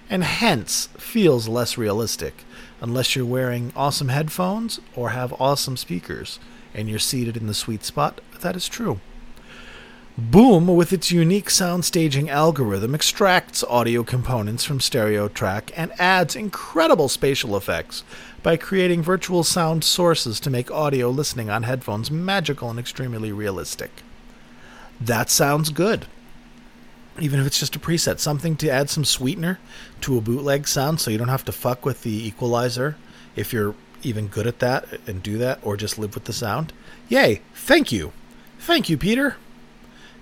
and 0.10 0.26
hence 0.26 0.88
feels 0.98 1.48
less 1.48 1.78
realistic 1.78 2.44
unless 2.82 3.16
you're 3.16 3.26
wearing 3.26 3.72
awesome 3.74 4.10
headphones 4.10 4.82
or 4.98 5.12
have 5.12 5.34
awesome 5.40 5.78
speakers 5.78 6.42
and 6.74 6.90
you're 6.90 7.00
seated 7.00 7.38
in 7.38 7.48
the 7.48 7.54
sweet 7.54 7.86
spot. 7.86 8.20
That 8.42 8.58
is 8.58 8.68
true. 8.68 9.00
Boom, 10.20 10.68
with 10.68 10.92
its 10.92 11.12
unique 11.12 11.50
sound 11.50 11.86
staging 11.86 12.30
algorithm, 12.30 12.94
extracts 12.94 13.64
audio 13.64 14.04
components 14.04 14.66
from 14.66 14.82
stereo 14.82 15.30
track 15.30 15.72
and 15.78 15.94
adds 15.98 16.36
incredible 16.36 17.08
spatial 17.08 17.56
effects 17.56 18.04
by 18.44 18.58
creating 18.58 19.02
virtual 19.02 19.46
sound 19.46 19.86
sources 19.86 20.42
to 20.42 20.50
make 20.50 20.70
audio 20.70 21.10
listening 21.10 21.50
on 21.50 21.64
headphones 21.64 22.12
magical 22.12 22.70
and 22.70 22.78
extremely 22.78 23.32
realistic. 23.32 24.04
That 25.00 25.30
sounds 25.30 25.70
good. 25.70 26.06
Even 27.18 27.40
if 27.40 27.48
it's 27.48 27.60
just 27.60 27.78
a 27.78 27.80
preset, 27.80 28.20
something 28.20 28.58
to 28.58 28.70
add 28.70 28.90
some 28.90 29.06
sweetener 29.06 29.58
to 30.02 30.18
a 30.18 30.22
bootleg 30.22 30.68
sound 30.68 31.00
so 31.00 31.10
you 31.10 31.18
don't 31.18 31.30
have 31.30 31.46
to 31.46 31.54
fuck 31.54 31.86
with 31.86 32.04
the 32.04 32.28
equalizer 32.28 32.98
if 33.38 33.54
you're 33.54 33.74
even 34.04 34.28
good 34.28 34.48
at 34.48 34.60
that 34.60 34.86
and 35.08 35.24
do 35.24 35.38
that 35.38 35.60
or 35.62 35.78
just 35.78 35.98
live 35.98 36.14
with 36.14 36.26
the 36.26 36.34
sound. 36.34 36.74
Yay! 37.08 37.42
Thank 37.56 37.94
you. 37.94 38.12
Thank 38.60 38.90
you, 38.90 38.98
Peter. 38.98 39.38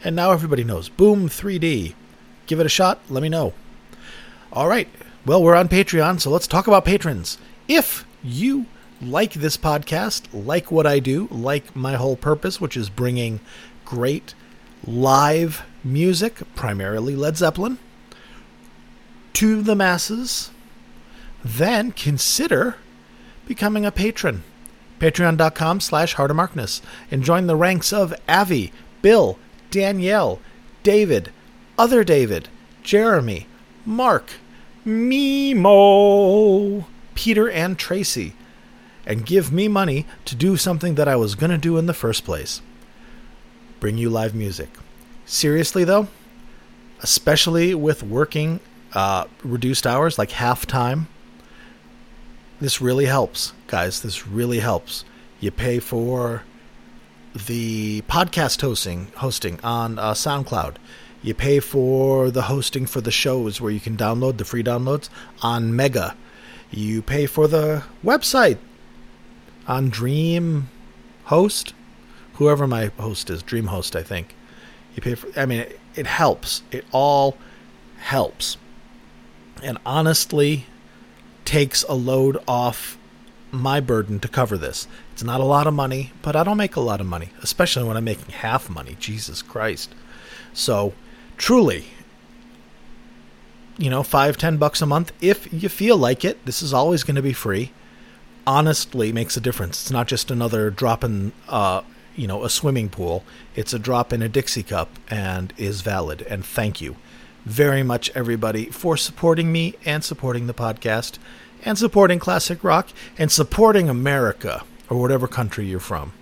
And 0.03 0.15
now 0.15 0.31
everybody 0.31 0.63
knows. 0.63 0.89
Boom 0.89 1.27
3D. 1.27 1.93
Give 2.45 2.59
it 2.59 2.65
a 2.65 2.69
shot. 2.69 2.99
Let 3.09 3.23
me 3.23 3.29
know. 3.29 3.53
All 4.53 4.67
right. 4.67 4.87
Well, 5.25 5.43
we're 5.43 5.55
on 5.55 5.67
Patreon, 5.67 6.21
so 6.21 6.29
let's 6.29 6.47
talk 6.47 6.67
about 6.67 6.85
patrons. 6.85 7.37
If 7.67 8.05
you 8.23 8.65
like 9.01 9.33
this 9.33 9.57
podcast, 9.57 10.23
like 10.31 10.71
what 10.71 10.87
I 10.87 10.99
do, 10.99 11.27
like 11.29 11.75
my 11.75 11.95
whole 11.95 12.15
purpose, 12.15 12.61
which 12.61 12.77
is 12.77 12.89
bringing 12.89 13.39
great 13.83 14.33
live 14.85 15.63
music, 15.83 16.41
primarily 16.55 17.15
Led 17.15 17.37
Zeppelin, 17.37 17.77
to 19.33 19.61
the 19.61 19.75
masses, 19.75 20.51
then 21.43 21.91
consider 21.91 22.77
becoming 23.45 23.85
a 23.85 23.91
patron. 23.91 24.43
Patreon.com 24.99 25.79
slash 25.79 26.15
Heartofmarkness 26.15 26.81
and 27.11 27.23
join 27.23 27.47
the 27.47 27.55
ranks 27.55 27.93
of 27.93 28.13
Avi, 28.27 28.71
Bill, 29.01 29.37
Danielle, 29.71 30.39
David, 30.83 31.31
Other 31.77 32.03
David, 32.03 32.49
Jeremy, 32.83 33.47
Mark, 33.85 34.31
Mimo, 34.85 35.65
Peter 37.15 37.49
and 37.49 37.77
Tracy, 37.77 38.33
and 39.05 39.25
give 39.25 39.51
me 39.51 39.67
money 39.67 40.05
to 40.25 40.35
do 40.35 40.57
something 40.57 40.95
that 40.95 41.07
I 41.07 41.15
was 41.15 41.35
going 41.35 41.51
to 41.51 41.57
do 41.57 41.77
in 41.77 41.85
the 41.85 41.93
first 41.93 42.23
place 42.25 42.61
bring 43.79 43.97
you 43.97 44.09
live 44.09 44.33
music. 44.33 44.69
Seriously, 45.25 45.83
though, 45.83 46.07
especially 47.01 47.75
with 47.75 48.03
working 48.03 48.59
uh, 48.93 49.25
reduced 49.43 49.85
hours, 49.85 50.17
like 50.17 50.31
half 50.31 50.65
time, 50.65 51.07
this 52.59 52.81
really 52.81 53.05
helps, 53.05 53.53
guys. 53.67 54.01
This 54.01 54.27
really 54.27 54.59
helps. 54.59 55.05
You 55.39 55.51
pay 55.51 55.79
for 55.79 56.43
the 57.45 58.01
podcast 58.03 58.61
hosting 58.61 59.11
hosting 59.17 59.59
on 59.63 59.99
uh, 59.99 60.13
SoundCloud. 60.13 60.75
You 61.21 61.33
pay 61.33 61.59
for 61.59 62.31
the 62.31 62.43
hosting 62.43 62.85
for 62.85 63.01
the 63.01 63.11
shows 63.11 63.59
where 63.59 63.71
you 63.71 63.79
can 63.79 63.97
download 63.97 64.37
the 64.37 64.45
free 64.45 64.63
downloads 64.63 65.09
on 65.41 65.75
Mega. 65.75 66.15
You 66.71 67.01
pay 67.01 67.25
for 67.25 67.47
the 67.47 67.83
website 68.03 68.57
on 69.67 69.89
Dream 69.89 70.69
Host, 71.25 71.73
whoever 72.35 72.67
my 72.67 72.91
host 72.97 73.29
is, 73.29 73.43
DreamHost, 73.43 73.95
I 73.95 74.03
think. 74.03 74.35
You 74.95 75.01
pay 75.01 75.15
for. 75.15 75.27
I 75.39 75.45
mean, 75.45 75.61
it, 75.61 75.79
it 75.95 76.07
helps. 76.07 76.63
It 76.71 76.85
all 76.91 77.37
helps, 77.97 78.57
and 79.63 79.77
honestly, 79.85 80.65
takes 81.45 81.83
a 81.83 81.93
load 81.93 82.37
off 82.47 82.97
my 83.51 83.79
burden 83.79 84.19
to 84.19 84.27
cover 84.27 84.57
this. 84.57 84.87
It's 85.17 85.23
not 85.23 85.41
a 85.41 85.45
lot 85.45 85.65
of 85.65 85.73
money, 85.73 86.11
but 86.21 86.35
I 86.35 86.43
don't 86.43 86.57
make 86.57 86.75
a 86.75 86.79
lot 86.79 87.01
of 87.01 87.07
money, 87.07 87.29
especially 87.41 87.85
when 87.85 87.97
I'm 87.97 88.03
making 88.03 88.35
half 88.35 88.69
money. 88.69 88.95
Jesus 88.99 89.41
Christ. 89.41 89.89
So, 90.53 90.93
truly, 91.37 91.85
you 93.79 93.89
know, 93.89 94.03
five, 94.03 94.37
ten 94.37 94.57
bucks 94.57 94.79
a 94.79 94.85
month, 94.85 95.11
if 95.19 95.51
you 95.51 95.69
feel 95.69 95.97
like 95.97 96.23
it, 96.23 96.45
this 96.45 96.61
is 96.61 96.71
always 96.71 97.03
going 97.03 97.15
to 97.15 97.23
be 97.23 97.33
free. 97.33 97.71
Honestly, 98.45 99.11
makes 99.11 99.35
a 99.35 99.41
difference. 99.41 99.81
It's 99.81 99.91
not 99.91 100.07
just 100.07 100.29
another 100.29 100.69
drop 100.69 101.03
in, 101.03 101.31
uh, 101.49 101.81
you 102.15 102.27
know, 102.27 102.43
a 102.43 102.49
swimming 102.51 102.87
pool. 102.87 103.23
It's 103.55 103.73
a 103.73 103.79
drop 103.79 104.13
in 104.13 104.21
a 104.21 104.29
Dixie 104.29 104.61
cup 104.61 104.99
and 105.09 105.51
is 105.57 105.81
valid. 105.81 106.21
And 106.29 106.45
thank 106.45 106.79
you 106.79 106.95
very 107.43 107.81
much, 107.81 108.11
everybody, 108.13 108.65
for 108.65 108.95
supporting 108.95 109.51
me 109.51 109.77
and 109.83 110.03
supporting 110.03 110.45
the 110.45 110.53
podcast 110.53 111.17
and 111.65 111.75
supporting 111.75 112.19
classic 112.19 112.63
rock 112.63 112.89
and 113.17 113.31
supporting 113.31 113.89
America 113.89 114.63
or 114.89 114.99
whatever 114.99 115.27
country 115.27 115.65
you're 115.65 115.79
from. 115.79 116.13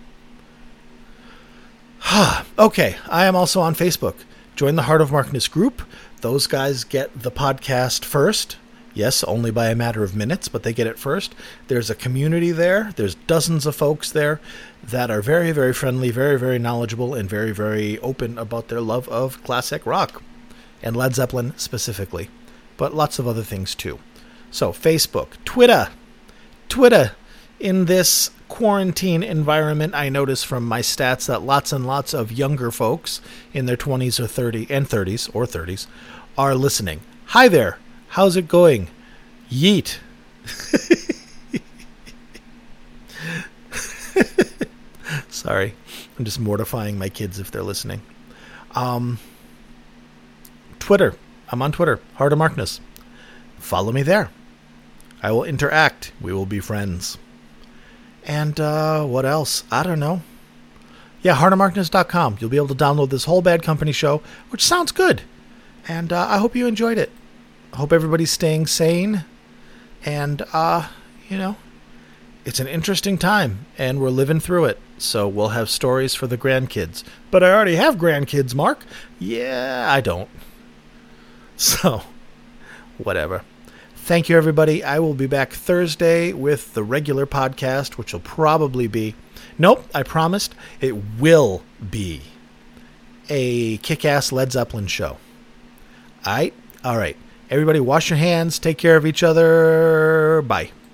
okay, 2.59 2.95
I 3.09 3.25
am 3.25 3.35
also 3.35 3.61
on 3.61 3.75
Facebook. 3.75 4.15
Join 4.55 4.75
the 4.75 4.83
Heart 4.83 5.01
of 5.01 5.11
Markness 5.11 5.47
group. 5.47 5.81
Those 6.21 6.47
guys 6.47 6.83
get 6.83 7.21
the 7.21 7.31
podcast 7.31 8.05
first. 8.05 8.57
Yes, 8.93 9.23
only 9.25 9.51
by 9.51 9.67
a 9.67 9.75
matter 9.75 10.03
of 10.03 10.15
minutes, 10.15 10.47
but 10.47 10.63
they 10.63 10.71
get 10.71 10.87
it 10.87 10.97
first. 10.97 11.35
There's 11.67 11.89
a 11.89 11.95
community 11.95 12.51
there. 12.51 12.93
There's 12.95 13.15
dozens 13.15 13.65
of 13.65 13.75
folks 13.75 14.09
there 14.09 14.39
that 14.81 15.11
are 15.11 15.21
very, 15.21 15.51
very 15.51 15.73
friendly, 15.73 16.11
very, 16.11 16.39
very 16.39 16.57
knowledgeable, 16.57 17.13
and 17.13 17.29
very, 17.29 17.51
very 17.51 17.99
open 17.99 18.37
about 18.37 18.69
their 18.69 18.79
love 18.79 19.09
of 19.09 19.43
classic 19.43 19.85
rock 19.85 20.23
and 20.81 20.95
Led 20.95 21.15
Zeppelin 21.15 21.53
specifically, 21.57 22.29
but 22.77 22.93
lots 22.93 23.19
of 23.19 23.27
other 23.27 23.43
things 23.43 23.75
too. 23.75 23.99
So, 24.51 24.71
Facebook, 24.71 25.29
Twitter, 25.43 25.89
Twitter. 26.69 27.11
In 27.59 27.85
this 27.85 28.31
quarantine 28.47 29.23
environment, 29.23 29.95
I 29.95 30.09
notice 30.09 30.43
from 30.43 30.65
my 30.65 30.81
stats 30.81 31.27
that 31.27 31.41
lots 31.41 31.71
and 31.71 31.85
lots 31.85 32.13
of 32.13 32.31
younger 32.31 32.71
folks 32.71 33.21
in 33.53 33.65
their 33.65 33.77
20s 33.77 34.19
or 34.19 34.27
30 34.27 34.67
and 34.69 34.87
30s 34.87 35.29
or 35.33 35.45
30s 35.45 35.87
are 36.37 36.55
listening. 36.55 37.01
Hi 37.27 37.47
there. 37.47 37.79
How's 38.09 38.35
it 38.35 38.47
going? 38.47 38.89
Yeet. 39.49 39.97
Sorry. 45.29 45.73
I'm 46.17 46.25
just 46.25 46.39
mortifying 46.39 46.97
my 46.97 47.09
kids 47.09 47.39
if 47.39 47.51
they're 47.51 47.63
listening. 47.63 48.01
Um, 48.71 49.19
Twitter. 50.79 51.15
I'm 51.49 51.61
on 51.61 51.71
Twitter. 51.71 51.99
Heart 52.15 52.33
of 52.33 52.39
Markness. 52.39 52.79
Follow 53.59 53.91
me 53.91 54.03
there. 54.03 54.29
I 55.21 55.31
will 55.31 55.43
interact. 55.43 56.11
We 56.21 56.33
will 56.33 56.45
be 56.45 56.59
friends. 56.59 57.17
And 58.25 58.59
uh, 58.59 59.05
what 59.05 59.25
else? 59.25 59.63
I 59.71 59.83
don't 59.83 59.99
know. 59.99 60.21
Yeah, 61.21 61.35
heartofmarkness.com. 61.35 62.37
You'll 62.39 62.49
be 62.49 62.57
able 62.57 62.67
to 62.67 62.75
download 62.75 63.09
this 63.09 63.25
whole 63.25 63.41
Bad 63.41 63.63
Company 63.63 63.91
show, 63.91 64.21
which 64.49 64.63
sounds 64.63 64.91
good. 64.91 65.21
And 65.87 66.11
uh, 66.11 66.27
I 66.27 66.37
hope 66.37 66.55
you 66.55 66.67
enjoyed 66.67 66.97
it. 66.97 67.11
I 67.73 67.77
hope 67.77 67.91
everybody's 67.93 68.31
staying 68.31 68.67
sane. 68.67 69.25
And, 70.03 70.43
uh, 70.53 70.87
you 71.29 71.37
know, 71.37 71.57
it's 72.45 72.59
an 72.59 72.67
interesting 72.67 73.17
time, 73.17 73.65
and 73.77 73.99
we're 73.99 74.09
living 74.11 74.39
through 74.39 74.65
it. 74.65 74.79
So 74.97 75.27
we'll 75.27 75.49
have 75.49 75.69
stories 75.69 76.13
for 76.13 76.27
the 76.27 76.37
grandkids. 76.37 77.03
But 77.31 77.43
I 77.43 77.51
already 77.51 77.75
have 77.75 77.95
grandkids, 77.95 78.53
Mark. 78.53 78.85
Yeah, 79.19 79.87
I 79.89 80.01
don't. 80.01 80.29
So, 81.57 82.01
whatever. 82.97 83.43
Thank 84.05 84.29
you, 84.29 84.37
everybody. 84.37 84.83
I 84.83 84.99
will 84.99 85.15
be 85.15 85.25
back 85.25 85.51
Thursday 85.51 86.31
with 86.31 86.75
the 86.75 86.83
regular 86.83 87.25
podcast, 87.25 87.93
which 87.97 88.13
will 88.13 88.19
probably 88.19 88.85
be. 88.85 89.15
Nope, 89.57 89.83
I 89.95 90.03
promised. 90.03 90.53
It 90.79 90.95
will 91.19 91.63
be 91.89 92.21
a 93.29 93.77
kick 93.77 94.05
ass 94.05 94.31
Led 94.31 94.51
Zeppelin 94.51 94.85
show. 94.85 95.17
All 96.23 96.35
right? 96.35 96.53
All 96.83 96.99
right. 96.99 97.17
Everybody, 97.49 97.79
wash 97.79 98.11
your 98.11 98.17
hands, 98.17 98.59
take 98.59 98.77
care 98.77 98.95
of 98.95 99.07
each 99.07 99.23
other. 99.23 100.43
Bye. 100.45 100.69